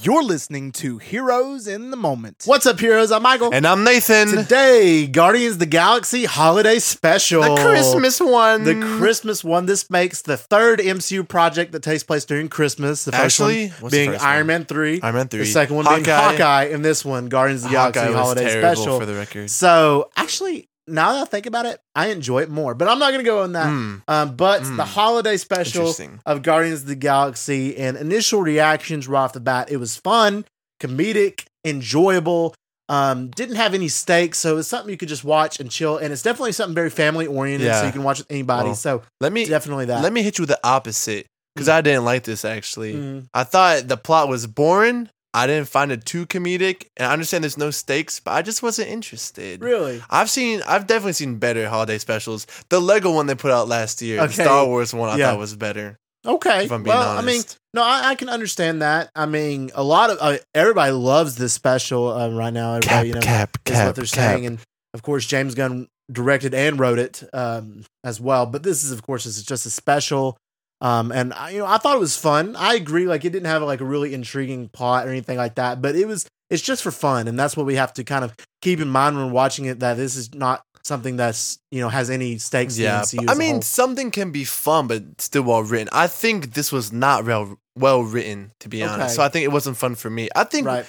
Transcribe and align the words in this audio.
You're 0.00 0.22
listening 0.22 0.72
to 0.72 0.96
Heroes 0.96 1.66
in 1.66 1.90
the 1.90 1.98
Moment. 1.98 2.44
What's 2.46 2.64
up, 2.64 2.80
heroes? 2.80 3.12
I'm 3.12 3.22
Michael. 3.22 3.52
And 3.52 3.66
I'm 3.66 3.84
Nathan. 3.84 4.28
Today, 4.28 5.06
Guardians 5.06 5.54
of 5.54 5.58
the 5.58 5.66
Galaxy 5.66 6.24
Holiday 6.24 6.78
Special. 6.78 7.42
the 7.42 7.56
Christmas 7.62 8.18
one. 8.18 8.64
The 8.64 8.80
Christmas 8.96 9.44
one. 9.44 9.66
This 9.66 9.90
makes 9.90 10.22
the 10.22 10.38
third 10.38 10.78
MCU 10.78 11.28
project 11.28 11.72
that 11.72 11.82
takes 11.82 12.04
place 12.04 12.24
during 12.24 12.48
Christmas. 12.48 13.04
The 13.04 13.12
first 13.12 13.22
Actually, 13.38 13.66
one 13.66 13.70
what's 13.80 13.92
the 13.92 13.98
being 13.98 14.12
first 14.12 14.24
Iron 14.24 14.38
one? 14.38 14.46
Man 14.46 14.64
3. 14.64 15.00
Iron 15.02 15.14
Man 15.14 15.28
3. 15.28 15.40
The 15.40 15.46
second 15.46 15.76
one 15.76 15.84
being 15.84 16.04
Hawkeye. 16.04 16.32
Hawkeye. 16.32 16.64
And 16.64 16.82
this 16.82 17.04
one, 17.04 17.26
Guardians 17.28 17.62
of 17.64 17.70
the 17.70 17.74
Galaxy 17.74 18.00
Hawkeye 18.00 18.10
was 18.12 18.18
Holiday 18.18 18.48
terrible 18.48 18.76
Special. 18.76 19.00
for 19.00 19.04
the 19.06 19.14
record. 19.14 19.50
So, 19.50 20.10
actually, 20.16 20.70
now 20.88 21.12
that 21.12 21.22
I 21.22 21.24
think 21.26 21.46
about 21.46 21.66
it, 21.66 21.78
I 21.94 22.08
enjoy 22.08 22.42
it 22.42 22.50
more. 22.50 22.74
But 22.74 22.88
I'm 22.88 22.98
not 22.98 23.12
going 23.12 23.24
to 23.24 23.30
go 23.30 23.42
on 23.42 23.52
that. 23.52 23.68
Mm, 23.68 24.02
Um, 24.08 24.36
but 24.36 24.62
Mm. 24.62 24.76
the 24.76 24.84
holiday 24.84 25.36
special 25.36 25.94
of 26.26 26.42
Guardians 26.42 26.82
of 26.82 26.88
the 26.88 26.94
Galaxy 26.96 27.76
and 27.76 27.96
initial 27.96 28.42
reactions 28.42 29.06
right 29.08 29.20
off 29.22 29.32
the 29.32 29.40
bat, 29.40 29.70
it 29.70 29.76
was 29.78 29.96
fun, 29.96 30.44
comedic, 30.80 31.44
enjoyable. 31.64 32.54
Um, 32.88 33.28
didn't 33.28 33.56
have 33.56 33.72
any 33.74 33.88
stakes, 33.88 34.38
so 34.38 34.58
it's 34.58 34.68
something 34.68 34.90
you 34.90 34.96
could 34.98 35.08
just 35.08 35.24
watch 35.24 35.58
and 35.60 35.70
chill. 35.70 35.96
And 35.96 36.12
it's 36.12 36.20
definitely 36.22 36.52
something 36.52 36.74
very 36.74 36.90
family 36.90 37.26
oriented, 37.26 37.72
so 37.74 37.86
you 37.86 37.92
can 37.92 38.02
watch 38.02 38.18
with 38.18 38.30
anybody. 38.30 38.68
Well, 38.70 38.74
so 38.76 39.02
Let 39.20 39.32
me 39.32 39.46
definitely 39.46 39.86
that. 39.86 40.02
let 40.02 40.12
me 40.12 40.22
hit 40.22 40.36
you 40.38 40.42
with 40.42 40.50
the 40.50 40.60
opposite 40.62 41.26
because 41.54 41.68
I 41.68 41.80
didn't 41.80 42.04
like 42.04 42.24
this 42.24 42.44
actually. 42.44 42.94
Mhm. 42.94 43.26
I 43.32 43.44
thought 43.44 43.88
the 43.88 43.96
plot 43.96 44.28
was 44.28 44.46
boring. 44.46 45.08
I 45.34 45.46
didn't 45.46 45.68
find 45.68 45.90
it 45.90 46.04
too 46.04 46.26
comedic, 46.26 46.88
and 46.96 47.06
I 47.08 47.12
understand 47.12 47.42
there's 47.44 47.56
no 47.56 47.70
stakes, 47.70 48.20
but 48.20 48.32
I 48.32 48.42
just 48.42 48.62
wasn't 48.62 48.88
interested. 48.90 49.62
Really? 49.62 50.02
I've 50.10 50.28
seen, 50.28 50.60
I've 50.66 50.86
definitely 50.86 51.14
seen 51.14 51.36
better 51.38 51.68
holiday 51.68 51.98
specials. 51.98 52.46
The 52.68 52.80
Lego 52.80 53.12
one 53.12 53.26
they 53.26 53.34
put 53.34 53.50
out 53.50 53.66
last 53.66 54.02
year, 54.02 54.18
Okay. 54.20 54.26
the 54.26 54.42
Star 54.42 54.66
Wars 54.66 54.92
one, 54.92 55.08
I 55.08 55.16
Yeah. 55.16 55.30
thought 55.30 55.38
was 55.38 55.56
better. 55.56 55.98
Okay. 56.26 56.66
If 56.66 56.70
I'm 56.70 56.82
being 56.82 56.94
well, 56.94 57.18
I 57.18 57.22
mean, 57.22 57.42
no, 57.74 57.82
I, 57.82 58.10
I 58.10 58.14
can 58.14 58.28
understand 58.28 58.82
that. 58.82 59.10
I 59.16 59.26
mean, 59.26 59.70
a 59.74 59.82
lot 59.82 60.10
of 60.10 60.18
uh, 60.20 60.36
everybody 60.54 60.92
loves 60.92 61.34
this 61.36 61.52
special 61.52 62.08
um, 62.12 62.36
right 62.36 62.52
now. 62.52 62.74
Everybody, 62.74 63.08
you 63.08 63.14
know, 63.14 63.20
cap, 63.22 63.56
is 63.66 63.76
what 63.78 63.96
they're 63.96 64.04
saying. 64.06 64.46
And 64.46 64.58
of 64.94 65.02
course, 65.02 65.26
James 65.26 65.54
Gunn 65.56 65.88
directed 66.12 66.54
and 66.54 66.78
wrote 66.78 66.98
it 67.00 67.24
um, 67.32 67.84
as 68.04 68.20
well. 68.20 68.46
But 68.46 68.62
this 68.62 68.84
is, 68.84 68.92
of 68.92 69.02
course, 69.02 69.24
this 69.24 69.36
is 69.38 69.44
just 69.44 69.66
a 69.66 69.70
special. 69.70 70.36
Um, 70.82 71.12
and 71.12 71.32
I, 71.32 71.50
you 71.50 71.58
know, 71.60 71.66
I 71.66 71.78
thought 71.78 71.96
it 71.96 72.00
was 72.00 72.16
fun. 72.16 72.56
I 72.56 72.74
agree. 72.74 73.06
Like, 73.06 73.24
it 73.24 73.30
didn't 73.30 73.46
have 73.46 73.62
like 73.62 73.80
a 73.80 73.84
really 73.84 74.12
intriguing 74.12 74.68
plot 74.68 75.06
or 75.06 75.10
anything 75.10 75.38
like 75.38 75.54
that. 75.54 75.80
But 75.80 75.94
it 75.96 76.06
was. 76.06 76.26
It's 76.50 76.60
just 76.62 76.82
for 76.82 76.90
fun, 76.90 77.28
and 77.28 77.38
that's 77.38 77.56
what 77.56 77.64
we 77.64 77.76
have 77.76 77.94
to 77.94 78.04
kind 78.04 78.24
of 78.26 78.34
keep 78.60 78.78
in 78.78 78.88
mind 78.88 79.16
when 79.16 79.30
watching 79.30 79.64
it. 79.64 79.80
That 79.80 79.96
this 79.96 80.16
is 80.16 80.34
not 80.34 80.62
something 80.82 81.16
that's 81.16 81.58
you 81.70 81.80
know 81.80 81.88
has 81.88 82.10
any 82.10 82.36
stakes. 82.36 82.76
Yeah, 82.76 83.04
I 83.26 83.34
mean, 83.34 83.62
something 83.62 84.10
can 84.10 84.32
be 84.32 84.44
fun, 84.44 84.86
but 84.86 85.18
still 85.18 85.44
well 85.44 85.62
written. 85.62 85.88
I 85.92 86.08
think 86.08 86.52
this 86.52 86.70
was 86.70 86.92
not 86.92 87.24
well 87.24 87.56
well 87.74 88.02
written, 88.02 88.52
to 88.60 88.68
be 88.68 88.82
Okay. 88.84 88.92
honest. 88.92 89.14
So 89.14 89.22
I 89.22 89.30
think 89.30 89.44
it 89.44 89.52
wasn't 89.52 89.78
fun 89.78 89.94
for 89.94 90.10
me. 90.10 90.28
I 90.36 90.44
think 90.44 90.66
right. 90.66 90.84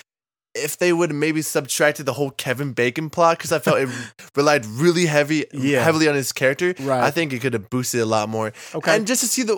If 0.55 0.77
they 0.77 0.93
would 0.93 1.11
maybe 1.13 1.41
subtracted 1.41 2.05
the 2.05 2.13
whole 2.13 2.29
Kevin 2.31 2.73
Bacon 2.73 3.09
plot, 3.09 3.37
because 3.37 3.51
I 3.51 3.59
felt 3.59 3.77
it 3.79 3.89
relied 4.35 4.65
really 4.65 5.05
heavy, 5.05 5.45
Yeah. 5.51 5.83
heavily 5.83 6.07
on 6.07 6.15
his 6.15 6.31
character. 6.31 6.75
Right. 6.79 7.03
I 7.03 7.11
think 7.11 7.33
it 7.33 7.39
could 7.39 7.53
have 7.53 7.69
boosted 7.69 8.01
a 8.01 8.05
lot 8.05 8.29
more. 8.29 8.53
Okay. 8.75 8.95
And 8.95 9.07
just 9.07 9.21
to 9.21 9.27
see 9.27 9.43
the 9.43 9.57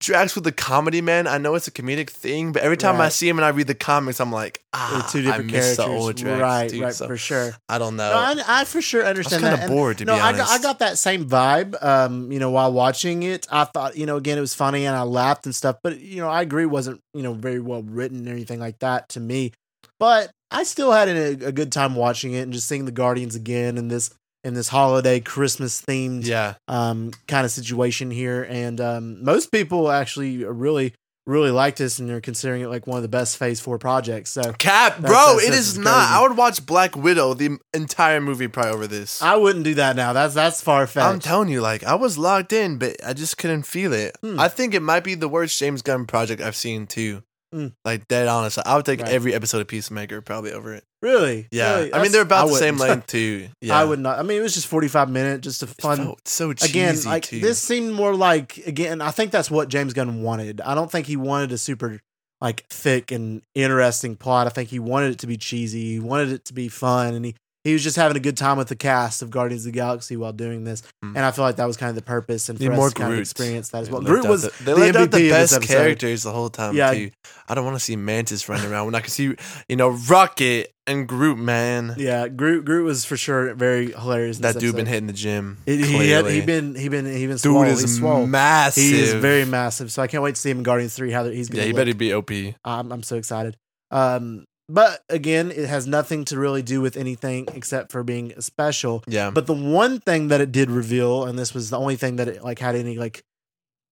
Drax 0.00 0.34
with 0.34 0.44
the 0.44 0.52
comedy 0.52 1.00
man, 1.00 1.26
I 1.26 1.38
know 1.38 1.54
it's 1.54 1.66
a 1.66 1.70
comedic 1.72 2.10
thing, 2.10 2.52
but 2.52 2.62
every 2.62 2.76
time 2.76 3.00
I 3.00 3.08
see 3.08 3.28
him 3.28 3.38
and 3.38 3.44
I 3.44 3.48
read 3.48 3.66
the 3.66 3.74
comics, 3.74 4.20
I'm 4.20 4.30
like, 4.32 4.62
They're 4.72 4.82
ah, 4.82 5.08
two 5.10 5.22
different 5.22 5.50
I 5.50 5.52
miss 5.56 5.76
characters. 5.76 5.76
the 5.76 5.84
old 5.86 6.16
Drax, 6.16 6.40
right, 6.40 6.70
dude. 6.70 6.82
right, 6.82 6.94
So, 6.94 7.06
for 7.06 7.16
sure. 7.16 7.52
I 7.68 7.78
don't 7.78 7.96
know. 7.96 8.10
No, 8.10 8.42
I, 8.46 8.60
I 8.60 8.64
for 8.64 8.80
sure 8.80 9.04
understand 9.04 9.42
kinda 9.42 9.56
that. 9.56 9.66
And, 9.66 9.72
bored, 9.74 9.98
to 9.98 10.04
no, 10.04 10.14
be 10.14 10.20
I 10.20 10.32
got, 10.36 10.48
I 10.48 10.58
got 10.62 10.78
that 10.78 10.98
same 10.98 11.28
vibe. 11.28 11.82
Um, 11.82 12.30
you 12.30 12.38
know, 12.38 12.50
while 12.50 12.72
watching 12.72 13.22
it, 13.24 13.46
I 13.50 13.64
thought, 13.64 13.96
you 13.96 14.06
know, 14.06 14.16
again, 14.16 14.38
it 14.38 14.42
was 14.42 14.54
funny 14.54 14.86
and 14.86 14.94
I 14.96 15.02
laughed 15.02 15.46
and 15.46 15.54
stuff. 15.54 15.76
But 15.82 15.98
you 16.00 16.20
know, 16.20 16.28
I 16.28 16.42
agree, 16.42 16.62
it 16.62 16.66
wasn't 16.66 17.00
you 17.14 17.22
know 17.22 17.32
very 17.34 17.58
well 17.60 17.82
written 17.82 18.28
or 18.28 18.32
anything 18.32 18.60
like 18.60 18.78
that 18.78 19.08
to 19.10 19.20
me. 19.20 19.52
But 19.98 20.30
I 20.50 20.62
still 20.62 20.92
had 20.92 21.08
a, 21.08 21.46
a 21.46 21.52
good 21.52 21.72
time 21.72 21.94
watching 21.94 22.32
it 22.32 22.42
and 22.42 22.52
just 22.52 22.68
seeing 22.68 22.84
the 22.84 22.92
Guardians 22.92 23.34
again 23.34 23.78
in 23.78 23.88
this 23.88 24.10
in 24.44 24.54
this 24.54 24.68
holiday 24.68 25.18
Christmas 25.18 25.82
themed 25.82 26.24
yeah. 26.24 26.54
um 26.68 27.10
kind 27.26 27.44
of 27.44 27.50
situation 27.50 28.10
here. 28.10 28.46
And 28.48 28.80
um, 28.80 29.24
most 29.24 29.50
people 29.50 29.90
actually 29.90 30.44
really 30.44 30.94
really 31.26 31.50
like 31.50 31.74
this 31.74 31.98
and 31.98 32.08
they're 32.08 32.20
considering 32.20 32.62
it 32.62 32.68
like 32.68 32.86
one 32.86 32.96
of 32.96 33.02
the 33.02 33.08
best 33.08 33.36
Phase 33.36 33.60
Four 33.60 33.78
projects. 33.78 34.30
So 34.30 34.52
Cap, 34.52 35.00
bro, 35.00 35.38
it 35.38 35.52
is 35.52 35.76
not. 35.76 36.10
I 36.10 36.22
would 36.22 36.36
watch 36.36 36.64
Black 36.64 36.96
Widow 36.96 37.34
the 37.34 37.58
entire 37.74 38.20
movie 38.20 38.48
probably 38.48 38.72
over 38.72 38.86
this. 38.86 39.20
I 39.20 39.36
wouldn't 39.36 39.64
do 39.64 39.74
that 39.74 39.96
now. 39.96 40.12
That's 40.12 40.34
that's 40.34 40.62
far 40.62 40.86
fetched. 40.86 41.06
I'm 41.06 41.20
telling 41.20 41.48
you, 41.48 41.60
like 41.60 41.84
I 41.84 41.96
was 41.96 42.16
locked 42.16 42.52
in, 42.52 42.78
but 42.78 42.96
I 43.04 43.12
just 43.12 43.36
couldn't 43.38 43.64
feel 43.64 43.92
it. 43.92 44.16
Hmm. 44.22 44.38
I 44.38 44.48
think 44.48 44.74
it 44.74 44.82
might 44.82 45.04
be 45.04 45.14
the 45.14 45.28
worst 45.28 45.58
James 45.58 45.82
Gunn 45.82 46.06
project 46.06 46.40
I've 46.40 46.56
seen 46.56 46.86
too. 46.86 47.22
Hmm. 47.52 47.68
Like 47.84 48.08
dead 48.08 48.26
honest, 48.28 48.58
I 48.66 48.74
would 48.76 48.84
take 48.84 49.00
Right. 49.00 49.10
every 49.12 49.32
episode 49.34 49.60
of 49.60 49.68
Peacemaker 49.68 50.20
probably 50.20 50.52
over 50.52 50.74
it. 50.74 50.82
Really? 51.00 51.46
Yeah, 51.52 51.76
Really? 51.76 51.94
I 51.94 52.02
mean 52.02 52.10
they're 52.12 52.22
about 52.22 52.48
I 52.48 52.50
the 52.50 52.56
same 52.56 52.76
length 52.76 53.06
too. 53.08 53.48
Yeah, 53.60 53.78
I 53.78 53.84
would 53.84 54.00
not. 54.00 54.18
I 54.18 54.22
mean, 54.22 54.38
it 54.38 54.42
was 54.42 54.54
just 54.54 54.66
45 54.66 55.08
minutes, 55.08 55.44
just 55.44 55.62
a 55.62 55.66
fun. 55.68 56.14
so 56.24 56.52
cheesy 56.52 56.70
Again, 56.70 56.96
like 57.04 57.24
too. 57.24 57.40
this 57.40 57.60
seemed 57.60 57.92
more 57.94 58.14
like 58.16 58.58
again. 58.66 59.00
I 59.00 59.10
think 59.12 59.30
that's 59.30 59.50
what 59.50 59.68
James 59.68 59.92
Gunn 59.92 60.22
wanted. 60.22 60.60
I 60.60 60.74
don't 60.74 60.90
think 60.90 61.06
he 61.06 61.16
wanted 61.16 61.52
a 61.52 61.58
super 61.58 62.00
like 62.40 62.66
thick 62.68 63.12
and 63.12 63.42
interesting 63.54 64.16
plot. 64.16 64.46
I 64.46 64.50
think 64.50 64.68
he 64.68 64.78
wanted 64.78 65.12
it 65.12 65.18
to 65.20 65.26
be 65.26 65.36
cheesy. 65.36 65.92
He 65.92 65.98
wanted 66.00 66.32
it 66.32 66.44
to 66.46 66.52
be 66.52 66.68
fun, 66.68 67.14
and 67.14 67.24
he 67.24 67.34
he 67.66 67.72
was 67.72 67.82
just 67.82 67.96
having 67.96 68.16
a 68.16 68.20
good 68.20 68.36
time 68.36 68.56
with 68.58 68.68
the 68.68 68.76
cast 68.76 69.22
of 69.22 69.30
Guardians 69.30 69.66
of 69.66 69.72
the 69.72 69.76
Galaxy 69.78 70.16
while 70.16 70.32
doing 70.32 70.62
this. 70.62 70.82
Hmm. 71.02 71.16
And 71.16 71.24
I 71.26 71.32
feel 71.32 71.44
like 71.44 71.56
that 71.56 71.66
was 71.66 71.76
kind 71.76 71.90
of 71.90 71.96
the 71.96 72.02
purpose 72.02 72.48
and 72.48 72.58
for 72.58 72.72
us 72.72 72.92
to 72.92 73.00
kind 73.00 73.12
of 73.12 73.18
experience 73.18 73.70
that 73.70 73.82
as 73.82 73.90
well. 73.90 74.00
Groot 74.02 74.26
was 74.28 74.42
the, 74.42 74.64
the, 74.64 74.74
they 74.74 74.88
out 74.90 74.94
MVP 74.94 75.10
the 75.10 75.30
best 75.30 75.62
characters 75.62 76.22
the 76.22 76.32
whole 76.32 76.48
time 76.48 76.76
Yeah. 76.76 76.92
too. 76.92 77.10
I 77.48 77.54
don't 77.54 77.64
want 77.64 77.76
to 77.76 77.80
see 77.84 77.96
Mantis 77.96 78.48
running 78.48 78.70
around 78.70 78.86
when 78.86 78.94
I 78.94 79.00
can 79.00 79.10
see 79.10 79.34
you 79.68 79.76
know 79.76 79.90
Rocket 79.90 80.72
and 80.86 81.08
Groot, 81.08 81.38
man. 81.38 81.94
Yeah, 81.98 82.28
Groot 82.28 82.64
Groot 82.64 82.84
was 82.84 83.04
for 83.04 83.16
sure 83.16 83.52
very 83.54 83.90
hilarious. 83.92 84.38
that 84.38 84.58
dude 84.58 84.76
been 84.76 84.86
hitting 84.86 85.08
the 85.08 85.12
gym. 85.12 85.58
He, 85.66 85.82
he 85.82 86.10
had, 86.10 86.26
he 86.26 86.40
been 86.42 86.74
he 86.76 86.88
been 86.88 87.04
he 87.06 87.26
been 87.26 87.36
dude 87.36 87.40
swole. 87.40 87.64
is 87.64 87.80
He's 87.80 87.98
swole. 87.98 88.26
massive. 88.26 88.84
He 88.84 89.00
is 89.00 89.12
very 89.14 89.44
massive. 89.44 89.90
So 89.90 90.02
I 90.02 90.06
can't 90.06 90.22
wait 90.22 90.36
to 90.36 90.40
see 90.40 90.50
him 90.50 90.58
in 90.58 90.62
Guardians 90.62 90.94
Three. 90.94 91.10
How 91.10 91.24
he's 91.24 91.48
gonna 91.48 91.64
he 91.64 91.70
look. 91.72 91.76
better 91.78 91.94
be 91.94 92.12
OP. 92.12 92.30
I'm 92.64 92.92
I'm 92.92 93.02
so 93.02 93.16
excited. 93.16 93.56
Um, 93.90 94.44
but 94.68 95.02
again, 95.08 95.50
it 95.50 95.68
has 95.68 95.86
nothing 95.86 96.24
to 96.26 96.38
really 96.38 96.62
do 96.62 96.80
with 96.80 96.96
anything 96.96 97.46
except 97.54 97.92
for 97.92 98.02
being 98.02 98.32
special. 98.40 99.04
Yeah, 99.06 99.30
But 99.30 99.46
the 99.46 99.54
one 99.54 100.00
thing 100.00 100.28
that 100.28 100.40
it 100.40 100.50
did 100.52 100.70
reveal, 100.70 101.24
and 101.24 101.38
this 101.38 101.54
was 101.54 101.70
the 101.70 101.78
only 101.78 101.96
thing 101.96 102.16
that 102.16 102.28
it 102.28 102.42
like 102.42 102.58
had 102.58 102.74
any 102.74 102.96
like 102.98 103.22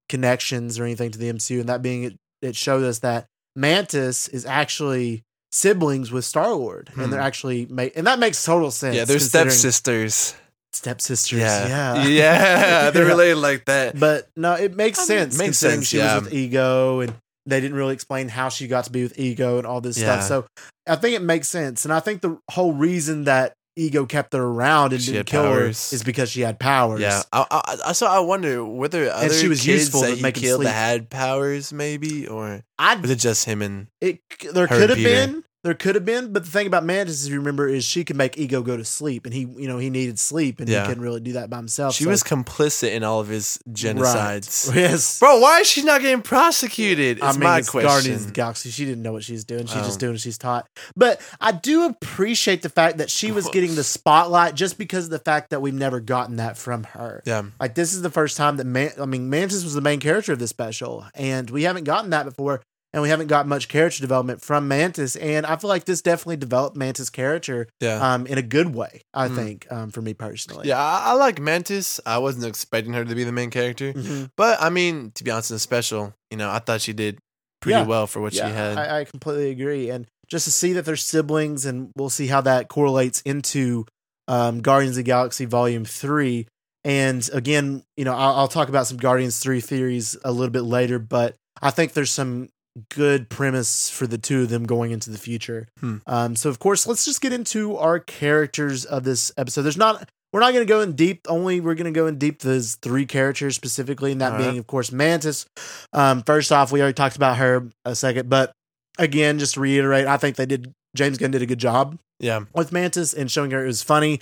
connections 0.08 0.78
or 0.78 0.84
anything 0.84 1.10
to 1.10 1.18
the 1.18 1.32
MCU, 1.32 1.60
and 1.60 1.68
that 1.68 1.82
being 1.82 2.04
it, 2.04 2.18
it 2.42 2.56
showed 2.56 2.82
us 2.82 2.98
that 3.00 3.26
Mantis 3.56 4.28
is 4.28 4.44
actually 4.44 5.22
siblings 5.52 6.10
with 6.10 6.24
Star 6.24 6.52
Lord, 6.52 6.90
Hmm. 6.94 7.00
and 7.02 7.12
they're 7.12 7.20
actually 7.20 7.66
ma- 7.70 7.86
and 7.94 8.06
that 8.06 8.18
makes 8.18 8.44
total 8.44 8.70
sense. 8.70 8.96
yeah, 8.96 9.04
they're 9.04 9.18
stepsisters. 9.20 10.34
Stepsisters. 10.72 11.40
Yeah, 11.40 11.68
Yeah, 12.02 12.04
yeah, 12.06 12.90
they're 12.90 13.06
related 13.06 13.36
like 13.38 13.64
that. 13.66 13.98
But 13.98 14.28
no, 14.34 14.54
it 14.54 14.74
makes 14.74 14.98
I 14.98 15.02
mean, 15.02 15.06
sense. 15.30 15.38
makes 15.38 15.58
sense, 15.58 15.86
She 15.86 15.98
yeah. 15.98 16.16
was 16.16 16.24
with 16.24 16.34
Ego, 16.34 17.00
and 17.00 17.14
they 17.46 17.60
didn't 17.60 17.76
really 17.76 17.94
explain 17.94 18.28
how 18.28 18.48
she 18.48 18.66
got 18.66 18.84
to 18.84 18.90
be 18.90 19.02
with 19.02 19.18
Ego 19.18 19.58
and 19.58 19.66
all 19.66 19.80
this 19.80 19.98
Yeah. 19.98 20.20
stuff. 20.20 20.28
So 20.28 20.46
I 20.86 20.96
think 20.96 21.14
it 21.16 21.22
makes 21.22 21.48
sense, 21.48 21.84
and 21.84 21.92
I 21.92 22.00
think 22.00 22.20
the 22.22 22.38
whole 22.50 22.72
reason 22.72 23.24
that 23.24 23.54
Ego 23.76 24.06
kept 24.06 24.32
her 24.34 24.40
around 24.42 24.92
and 24.92 25.02
She 25.02 25.10
didn't 25.12 25.26
kill 25.26 25.42
powers. 25.42 25.90
her 25.90 25.94
is 25.96 26.04
because 26.04 26.30
she 26.30 26.42
had 26.42 26.60
powers. 26.60 27.00
Yeah, 27.00 27.22
I, 27.32 27.44
I, 27.50 27.76
I, 27.86 27.92
so 27.92 28.06
I 28.06 28.20
wonder 28.20 28.64
whether 28.64 29.10
other 29.10 29.34
she 29.34 29.48
was 29.48 29.60
kids 29.62 29.84
useful 29.86 30.02
that 30.02 30.16
to 30.18 30.26
he 30.26 30.32
killed 30.32 30.58
sleep. 30.60 30.66
that 30.68 30.72
had 30.74 31.10
powers, 31.10 31.72
maybe, 31.72 32.26
or 32.28 32.62
I 32.78 32.94
was 32.94 33.10
it 33.10 33.16
just 33.18 33.46
him 33.46 33.62
and? 33.62 33.88
it 34.00 34.20
there 34.52 34.68
could 34.68 34.90
have 34.90 34.96
been. 34.98 35.42
There 35.64 35.74
could 35.74 35.94
have 35.96 36.04
been, 36.04 36.32
but 36.32 36.44
the 36.44 36.50
thing 36.50 36.66
about 36.66 36.84
Mantis, 36.84 37.24
if 37.26 37.32
you 37.32 37.38
remember, 37.38 37.66
is 37.66 37.84
she 37.84 38.04
could 38.04 38.16
make 38.16 38.36
Ego 38.38 38.62
go 38.62 38.76
to 38.76 38.84
sleep, 38.84 39.24
and 39.24 39.34
he, 39.34 39.40
you 39.56 39.66
know, 39.66 39.78
he 39.78 39.88
needed 39.90 40.18
sleep, 40.18 40.60
and 40.60 40.68
Yeah. 40.68 40.82
he 40.82 40.88
couldn't 40.88 41.02
really 41.02 41.20
do 41.20 41.32
that 41.32 41.48
by 41.50 41.56
himself. 41.56 41.94
She 41.94 42.04
so- 42.04 42.10
was 42.10 42.22
complicit 42.22 42.92
in 42.92 43.02
all 43.02 43.18
of 43.18 43.28
his 43.28 43.58
genocides. 43.70 44.68
Right. 44.68 44.76
Yes, 44.84 45.18
Bro, 45.18 45.40
why 45.40 45.60
is 45.60 45.66
she 45.66 45.82
not 45.82 46.02
getting 46.02 46.20
prosecuted? 46.22 47.16
It's 47.18 47.26
I 47.26 47.32
mean, 47.32 47.40
my 47.40 47.58
it's 47.58 47.70
question. 47.70 47.88
Guardians 47.88 48.20
of 48.22 48.26
the 48.28 48.32
Galaxy. 48.34 48.70
She 48.70 48.84
didn't 48.84 49.02
know 49.02 49.12
what 49.14 49.24
she's 49.24 49.44
doing. 49.44 49.66
She's 49.66 49.76
just 49.76 49.96
Oh. 49.96 50.00
doing 50.00 50.12
what 50.12 50.20
she's 50.20 50.36
taught. 50.38 50.68
But 50.94 51.20
I 51.40 51.52
do 51.52 51.86
appreciate 51.86 52.60
the 52.62 52.68
fact 52.68 52.98
that 52.98 53.10
she 53.10 53.32
was 53.32 53.48
getting 53.48 53.74
the 53.74 53.84
spotlight 53.94 54.54
just 54.54 54.76
because 54.76 55.04
of 55.06 55.10
the 55.10 55.18
fact 55.18 55.50
that 55.50 55.62
we've 55.62 55.72
never 55.74 55.98
gotten 56.00 56.36
that 56.36 56.58
from 56.58 56.84
her. 56.84 57.22
yeah, 57.24 57.42
Like 57.58 57.74
this 57.74 57.94
is 57.94 58.02
the 58.02 58.10
first 58.10 58.36
time 58.36 58.58
that 58.58 58.66
Man- 58.66 58.92
I 59.00 59.06
mean 59.06 59.30
Mantis 59.30 59.64
was 59.64 59.72
the 59.74 59.80
main 59.80 60.00
character 60.00 60.32
of 60.34 60.38
this 60.38 60.50
special, 60.50 61.06
and 61.14 61.48
we 61.48 61.62
haven't 61.62 61.84
gotten 61.84 62.10
that 62.10 62.26
before, 62.26 62.60
and 62.94 63.02
we 63.02 63.10
haven't 63.10 63.26
got 63.26 63.46
much 63.46 63.68
character 63.68 64.00
development 64.00 64.40
from 64.40 64.68
Mantis. 64.68 65.16
And 65.16 65.44
I 65.44 65.56
feel 65.56 65.68
like 65.68 65.84
this 65.84 66.00
definitely 66.00 66.36
developed 66.38 66.76
Mantis' 66.76 67.10
character 67.10 67.66
yeah. 67.80 68.14
um, 68.14 68.26
in 68.26 68.38
a 68.38 68.42
good 68.42 68.74
way. 68.74 69.02
I 69.12 69.28
Mm. 69.28 69.34
think 69.36 69.66
um, 69.70 69.90
for 69.90 70.00
me 70.00 70.14
personally. 70.14 70.68
yeah, 70.68 70.78
I, 70.80 71.10
I 71.10 71.12
like 71.14 71.40
Mantis. 71.40 72.00
I 72.06 72.18
wasn't 72.18 72.46
expecting 72.46 72.94
her 72.94 73.04
to 73.04 73.14
be 73.14 73.24
the 73.24 73.32
main 73.32 73.50
character, 73.50 73.92
Mhm. 73.92 74.30
but 74.36 74.62
I 74.62 74.70
mean, 74.70 75.10
to 75.16 75.24
be 75.24 75.30
honest, 75.30 75.50
in 75.50 75.56
the 75.56 75.60
special, 75.60 76.14
you 76.30 76.36
know, 76.38 76.48
I 76.50 76.60
thought 76.60 76.80
she 76.80 76.92
did 76.94 77.18
pretty 77.60 77.78
Yeah. 77.80 77.84
well 77.84 78.06
for 78.06 78.20
what 78.22 78.32
yeah, 78.32 78.46
she 78.48 78.54
had. 78.54 78.78
I, 78.78 79.00
I 79.00 79.04
completely 79.04 79.50
agree. 79.50 79.90
And 79.90 80.06
just 80.28 80.44
to 80.46 80.52
see 80.52 80.72
that 80.74 80.84
they're 80.86 80.96
siblings, 80.96 81.66
and 81.66 81.90
we'll 81.96 82.08
see 82.10 82.28
how 82.28 82.40
that 82.42 82.68
correlates 82.68 83.20
into 83.22 83.84
um, 84.28 84.62
Guardians 84.62 84.96
of 84.96 85.04
the 85.04 85.10
Galaxy 85.10 85.44
Volume 85.44 85.84
Three. 85.84 86.46
And 86.84 87.28
again, 87.32 87.82
you 87.96 88.04
know, 88.04 88.14
I'll, 88.14 88.34
I'll 88.36 88.48
talk 88.48 88.68
about 88.68 88.86
some 88.86 88.98
Guardians 88.98 89.38
Three 89.38 89.60
theories 89.60 90.16
a 90.24 90.30
little 90.32 90.50
bit 90.52 90.62
later, 90.62 90.98
but 90.98 91.34
I 91.60 91.70
think 91.70 91.92
there's 91.92 92.10
some 92.10 92.48
good 92.90 93.28
premise 93.28 93.88
for 93.90 94.06
the 94.06 94.18
two 94.18 94.42
of 94.42 94.48
them 94.48 94.64
going 94.64 94.90
into 94.90 95.10
the 95.10 95.18
future. 95.18 95.68
Hmm. 95.80 95.98
Um, 96.06 96.36
so 96.36 96.50
of 96.50 96.58
course, 96.58 96.86
let's 96.86 97.04
just 97.04 97.20
get 97.20 97.32
into 97.32 97.76
our 97.76 98.00
characters 98.00 98.84
of 98.84 99.04
this 99.04 99.32
episode. 99.36 99.62
There's 99.62 99.76
not 99.76 100.08
we're 100.32 100.40
not 100.40 100.52
going 100.52 100.66
to 100.66 100.68
go 100.68 100.80
in 100.80 100.94
deep. 100.94 101.20
Only 101.28 101.60
we're 101.60 101.76
going 101.76 101.92
to 101.92 101.96
go 101.96 102.08
in 102.08 102.18
deep 102.18 102.40
those 102.40 102.74
three 102.76 103.06
characters 103.06 103.54
specifically, 103.54 104.10
and 104.10 104.20
that 104.20 104.32
All 104.32 104.38
being, 104.38 104.50
right. 104.50 104.58
of 104.58 104.66
course, 104.66 104.90
Mantis. 104.90 105.46
Um, 105.92 106.24
first 106.24 106.50
off, 106.50 106.72
we 106.72 106.80
already 106.80 106.94
talked 106.94 107.14
about 107.14 107.36
her 107.36 107.68
a 107.84 107.94
second, 107.94 108.28
but 108.28 108.50
again, 108.98 109.38
just 109.38 109.54
to 109.54 109.60
reiterate, 109.60 110.06
I 110.08 110.16
think 110.16 110.34
they 110.36 110.46
did. 110.46 110.72
James 110.96 111.18
Gunn 111.18 111.32
did 111.32 111.42
a 111.42 111.46
good 111.46 111.58
job 111.58 111.98
Yeah. 112.20 112.44
with 112.54 112.70
Mantis 112.72 113.12
and 113.14 113.28
showing 113.30 113.50
her 113.52 113.62
it 113.64 113.66
was 113.66 113.82
funny. 113.82 114.20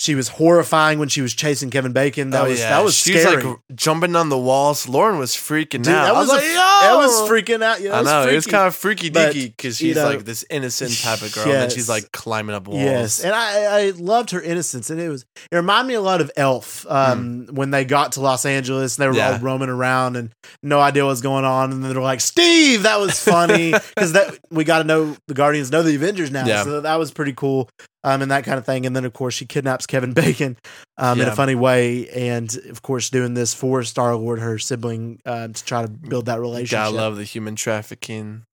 She 0.00 0.14
was 0.14 0.28
horrifying 0.28 0.98
when 0.98 1.10
she 1.10 1.20
was 1.20 1.34
chasing 1.34 1.68
Kevin 1.68 1.92
Bacon. 1.92 2.30
That 2.30 2.44
Oh, 2.44 2.48
was 2.48 2.58
yeah. 2.58 2.70
that 2.70 2.82
was 2.82 2.96
scary. 2.96 3.42
like 3.42 3.58
jumping 3.74 4.16
on 4.16 4.30
the 4.30 4.38
walls. 4.38 4.88
Lauren 4.88 5.18
was 5.18 5.32
freaking 5.34 5.82
Dude, 5.82 5.88
out. 5.88 6.04
that 6.06 6.14
I 6.14 6.18
was, 6.18 6.28
was 6.28 6.38
like, 6.38 6.44
yo, 6.46 6.54
That 6.54 6.94
was 6.96 7.28
freaking 7.30 7.62
out. 7.62 7.82
Yeah, 7.82 7.98
I 7.98 8.02
know 8.02 8.26
it 8.26 8.34
was 8.34 8.46
kind 8.46 8.66
of 8.66 8.74
freaky 8.74 9.10
deaky 9.10 9.54
because 9.54 9.76
she's 9.76 9.96
know, 9.96 10.06
like 10.06 10.24
this 10.24 10.42
innocent 10.48 10.98
type 11.02 11.20
of 11.20 11.34
girl, 11.34 11.44
and 11.44 11.52
then 11.52 11.68
she's 11.70 11.90
like 11.90 12.10
climbing 12.12 12.56
up 12.56 12.66
walls. 12.66 12.80
Yes, 12.80 13.20
and 13.22 13.34
I 13.34 13.64
I 13.88 13.90
loved 13.90 14.30
her 14.30 14.40
innocence, 14.40 14.88
and 14.88 14.98
it 14.98 15.10
was 15.10 15.26
it 15.52 15.54
reminded 15.56 15.88
me 15.88 15.94
a 15.96 16.00
lot 16.00 16.22
of 16.22 16.30
Elf 16.34 16.86
um, 16.88 17.46
when 17.50 17.70
they 17.70 17.84
got 17.84 18.12
to 18.12 18.22
Los 18.22 18.46
Angeles 18.46 18.96
and 18.96 19.02
they 19.02 19.06
were. 19.08 19.14
Yeah. 19.14 19.32
all 19.34 19.38
roaming 19.40 19.68
around 19.68 20.16
and 20.16 20.30
no 20.62 20.80
idea 20.80 21.04
what 21.04 21.10
was 21.10 21.20
going 21.20 21.44
on, 21.44 21.72
and 21.72 21.84
then 21.84 21.92
they're 21.92 22.00
like, 22.02 22.20
"Steve, 22.22 22.84
that 22.84 22.98
was 23.00 23.22
funny," 23.22 23.72
because 23.94 24.12
that 24.14 24.38
we 24.50 24.64
got 24.64 24.78
to 24.78 24.84
know 24.84 25.14
the 25.28 25.34
Guardians 25.34 25.70
know 25.70 25.82
the 25.82 25.94
Avengers 25.94 26.30
now, 26.30 26.46
Yeah. 26.46 26.64
so 26.64 26.80
that 26.80 26.96
was 26.96 27.10
pretty 27.10 27.34
cool, 27.34 27.68
um, 28.04 28.22
and 28.22 28.30
that 28.30 28.44
kind 28.44 28.58
of 28.58 28.66
thing. 28.66 28.86
And 28.86 28.94
then 28.94 29.04
of 29.04 29.12
course 29.12 29.34
she 29.34 29.46
kidnaps 29.46 29.86
Kevin 29.86 30.12
Bacon, 30.14 30.56
um, 30.98 31.20
in 31.20 31.28
a 31.28 31.34
funny 31.34 31.54
way, 31.54 32.08
and 32.08 32.54
of 32.68 32.82
course 32.82 33.10
doing 33.10 33.34
this 33.34 33.54
for 33.54 33.82
Star 33.82 34.14
Lord, 34.16 34.38
her 34.40 34.58
sibling, 34.58 35.20
um, 35.26 35.52
to 35.52 35.64
try 35.64 35.82
to 35.82 35.88
build 35.88 36.26
that 36.26 36.40
relationship. 36.40 36.78
Gotta 36.78 36.96
love 36.96 37.16
the 37.16 37.24
human 37.24 37.56
trafficking. 37.56 38.44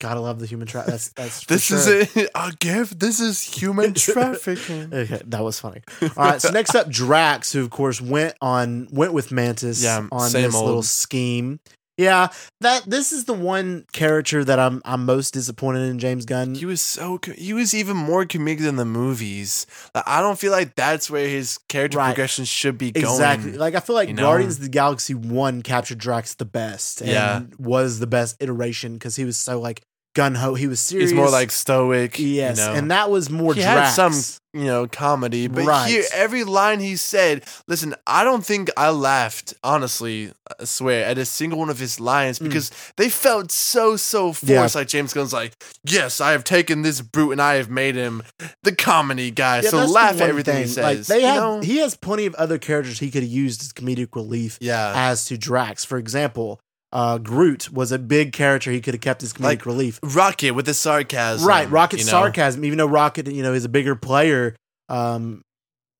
Gotta 0.00 0.18
love 0.18 0.40
the 0.40 0.46
human 0.46 0.66
trap. 0.66 0.86
That's 0.86 1.10
that's 1.10 1.44
This 1.46 1.62
sure. 1.62 1.78
is 1.78 1.86
it. 2.16 2.30
I 2.34 2.50
give. 2.58 2.98
This 2.98 3.20
is 3.20 3.40
human 3.40 3.94
trafficking. 3.94 4.92
Okay, 4.92 5.20
that 5.26 5.44
was 5.44 5.60
funny. 5.60 5.82
All 6.02 6.08
right, 6.16 6.42
so 6.42 6.50
next 6.50 6.74
up, 6.74 6.88
Drax, 6.88 7.52
who 7.52 7.62
of 7.62 7.70
course 7.70 8.00
went 8.00 8.34
on 8.40 8.88
went 8.90 9.12
with 9.12 9.30
Mantis 9.30 9.80
Yeah, 9.82 10.04
on 10.10 10.32
this 10.32 10.54
little 10.54 10.82
scheme. 10.82 11.60
Yeah, 12.02 12.28
that 12.60 12.84
this 12.86 13.12
is 13.12 13.24
the 13.24 13.32
one 13.32 13.84
character 13.92 14.44
that 14.44 14.58
I'm 14.58 14.82
I'm 14.84 15.04
most 15.04 15.32
disappointed 15.34 15.88
in 15.90 15.98
James 15.98 16.24
Gunn. 16.24 16.54
He 16.54 16.66
was 16.66 16.82
so. 16.82 17.18
He 17.36 17.52
was 17.52 17.74
even 17.74 17.96
more 17.96 18.24
comedic 18.24 18.60
than 18.60 18.76
the 18.76 18.84
movies. 18.84 19.66
Like, 19.94 20.04
I 20.06 20.20
don't 20.20 20.38
feel 20.38 20.52
like 20.52 20.74
that's 20.74 21.10
where 21.10 21.28
his 21.28 21.58
character 21.68 21.98
Right. 21.98 22.08
progression 22.08 22.44
should 22.44 22.78
be 22.78 22.90
going. 22.92 23.06
Exactly. 23.06 23.52
Like 23.52 23.74
I 23.74 23.80
feel 23.80 23.94
like 23.96 24.08
you 24.08 24.14
know? 24.14 24.22
Guardians 24.22 24.56
of 24.56 24.62
the 24.62 24.68
Galaxy 24.68 25.14
One 25.14 25.62
captured 25.62 25.98
Drax 25.98 26.34
the 26.34 26.44
best, 26.44 27.00
and 27.00 27.10
Yeah. 27.10 27.42
was 27.58 27.98
the 28.00 28.06
best 28.06 28.36
iteration 28.40 28.94
because 28.94 29.16
he 29.16 29.24
was 29.24 29.36
so 29.36 29.60
like 29.60 29.82
gun 30.14 30.34
ho. 30.34 30.54
He 30.54 30.66
was 30.66 30.80
serious. 30.80 31.10
He's 31.10 31.16
more 31.16 31.30
like 31.30 31.50
stoic. 31.50 32.18
yes, 32.18 32.58
you 32.58 32.64
know? 32.64 32.72
and 32.74 32.90
that 32.90 33.10
was 33.10 33.30
more 33.30 33.54
he 33.54 33.62
Drax. 33.62 33.96
had 33.96 34.10
some, 34.10 34.40
you 34.52 34.66
know, 34.66 34.86
comedy, 34.86 35.46
but 35.48 35.64
Right. 35.64 35.88
here 35.90 36.04
every 36.12 36.44
line 36.44 36.80
he 36.80 36.96
said. 36.96 37.44
Listen, 37.66 37.94
I 38.06 38.22
don't 38.24 38.44
think 38.44 38.70
I 38.76 38.90
laughed. 38.90 39.54
Honestly, 39.64 40.32
I 40.60 40.64
swear 40.64 41.04
at 41.06 41.16
a 41.18 41.24
single 41.24 41.58
one 41.58 41.70
of 41.70 41.78
his 41.78 41.98
lines 42.00 42.38
because 42.38 42.70
they 42.96 43.08
felt 43.08 43.50
so 43.50 43.96
so 43.96 44.32
forced. 44.32 44.44
Mm. 44.44 44.48
Yeah. 44.48 44.68
Like 44.74 44.88
James 44.88 45.14
Gunn's 45.14 45.32
like, 45.32 45.54
"Yes, 45.84 46.20
I 46.20 46.32
have 46.32 46.44
taken 46.44 46.82
this 46.82 47.00
brute 47.00 47.32
and 47.32 47.40
I 47.42 47.54
have 47.54 47.70
made 47.70 47.94
him 47.94 48.22
the 48.62 48.74
comedy 48.74 49.30
guy." 49.30 49.60
Yeah, 49.60 49.70
so 49.70 49.86
laugh 49.86 50.20
at 50.20 50.28
everything 50.28 50.58
he 50.58 50.66
says. 50.66 50.84
Like 50.84 51.06
they 51.06 51.22
have, 51.22 51.36
know? 51.42 51.60
he 51.60 51.78
has 51.78 51.96
plenty 51.96 52.26
of 52.26 52.34
other 52.34 52.58
characters 52.58 52.98
he 52.98 53.10
could 53.10 53.22
have 53.22 53.32
used 53.32 53.62
as 53.62 53.72
comedic 53.72 54.14
relief. 54.14 54.58
yeah, 54.60 54.92
as 54.94 55.24
to 55.26 55.38
Drax. 55.38 55.84
For 55.84 55.96
example, 55.98 56.60
uh, 56.92 57.18
Groot 57.18 57.72
was 57.72 57.90
a 57.92 57.98
big 57.98 58.32
character 58.32 58.70
he 58.70 58.80
could 58.80 58.94
have 58.94 59.00
kept 59.00 59.22
as 59.22 59.32
comedic 59.32 59.42
Like, 59.44 59.66
relief. 59.66 59.98
Rocket 60.02 60.50
with 60.52 60.66
the 60.66 60.74
sarcasm. 60.74 61.48
Right, 61.48 61.70
Rocket 61.70 62.00
you 62.00 62.04
know? 62.04 62.10
sarcasm, 62.10 62.64
even 62.64 62.76
though 62.78 62.86
Rocket, 62.86 63.26
you 63.28 63.42
know, 63.42 63.54
is 63.54 63.64
a 63.64 63.68
bigger 63.70 63.94
player, 63.96 64.54
um, 64.88 65.42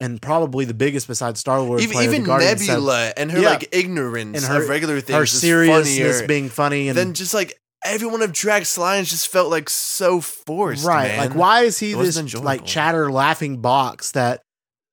and 0.00 0.20
probably 0.20 0.64
the 0.64 0.74
biggest 0.74 1.06
besides 1.08 1.38
Star 1.40 1.60
Lord. 1.60 1.80
Even, 1.80 1.96
even 2.02 2.24
Nebula 2.24 3.12
and 3.16 3.30
her 3.30 3.40
Yeah. 3.40 3.50
like 3.50 3.68
ignorance 3.72 4.36
And 4.36 4.44
her- 4.44 4.66
regular 4.66 5.00
things 5.00 5.16
her 5.18 5.26
seriousness 5.26 6.22
being 6.22 6.48
funny 6.48 6.88
and 6.88 6.98
then 6.98 7.14
just 7.14 7.32
like 7.32 7.56
every 7.84 8.08
one 8.08 8.20
of 8.20 8.32
Drax's 8.32 8.76
lines 8.78 9.10
just 9.10 9.28
felt 9.28 9.50
like 9.50 9.70
so 9.70 10.20
forced. 10.20 10.84
right, 10.84 11.08
man. 11.08 11.18
like 11.18 11.34
why 11.36 11.62
is 11.62 11.78
he 11.78 11.92
It 11.92 11.98
this 11.98 12.34
like 12.34 12.64
chatter 12.66 13.10
laughing 13.12 13.58
box 13.60 14.10
that? 14.12 14.42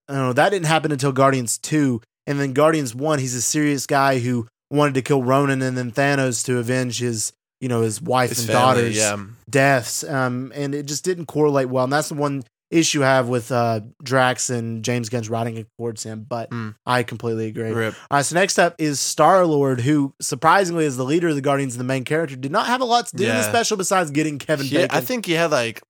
I 0.07 0.13
don't 0.13 0.21
know 0.27 0.33
that 0.33 0.49
didn't 0.49 0.67
happen 0.67 0.91
until 0.91 1.11
Guardians 1.11 1.57
two, 1.57 2.01
and 2.27 2.39
then 2.39 2.53
Guardians 2.53 2.93
one, 2.95 3.17
he's 3.19 3.33
a 3.35 3.41
serious 3.41 3.85
guy 3.87 4.19
who 4.19 4.47
wanted 4.71 4.93
to 4.95 5.01
kill 5.01 5.23
Ronan 5.23 5.61
and 5.61 5.77
then 5.77 5.91
Thanos 5.91 6.45
to 6.45 6.57
avenge 6.59 6.99
his, 6.99 7.33
you 7.61 7.67
know, 7.67 7.81
his 7.81 8.01
wife 8.01 8.29
His 8.29 8.39
and 8.39 8.47
family, 8.49 8.81
daughters. 8.83 8.97
yeah. 8.97 9.17
deaths, 9.49 10.03
um, 10.03 10.51
and 10.55 10.73
it 10.75 10.83
just 10.85 11.03
didn't 11.03 11.25
correlate 11.25 11.69
well. 11.69 11.83
And 11.85 11.93
that's 11.93 12.09
the 12.09 12.15
one 12.15 12.43
issue 12.71 13.01
I 13.03 13.07
have 13.07 13.27
with 13.27 13.51
uh, 13.51 13.79
Drax 14.03 14.51
and 14.51 14.83
James 14.85 15.09
Gunn's 15.09 15.27
writing 15.27 15.65
towards 15.79 16.03
him. 16.03 16.23
But 16.29 16.51
Mm. 16.51 16.75
I 16.85 17.01
completely 17.01 17.47
agree. 17.47 17.71
Rip. 17.71 17.95
All 18.11 18.17
right, 18.17 18.25
so 18.25 18.35
next 18.35 18.59
up 18.59 18.75
is 18.77 18.99
Star 18.99 19.43
Lord, 19.47 19.81
who 19.81 20.13
surprisingly, 20.21 20.85
as 20.85 20.95
the 20.95 21.03
leader 21.03 21.29
of 21.29 21.35
the 21.35 21.41
Guardians 21.41 21.73
and 21.73 21.79
the 21.79 21.83
main 21.85 22.03
character, 22.05 22.35
did 22.35 22.51
not 22.51 22.67
have 22.67 22.79
a 22.81 22.85
lot 22.85 23.07
to 23.07 23.15
do 23.15 23.23
in 23.23 23.29
the 23.35 23.41
special 23.43 23.75
besides 23.75 24.11
getting 24.11 24.37
Kevin 24.37 24.67
Yeah, 24.67 24.81
Bacon. 24.81 24.97
I 24.97 25.01
think 25.01 25.25
he 25.25 25.31
had 25.33 25.49
like 25.49 25.81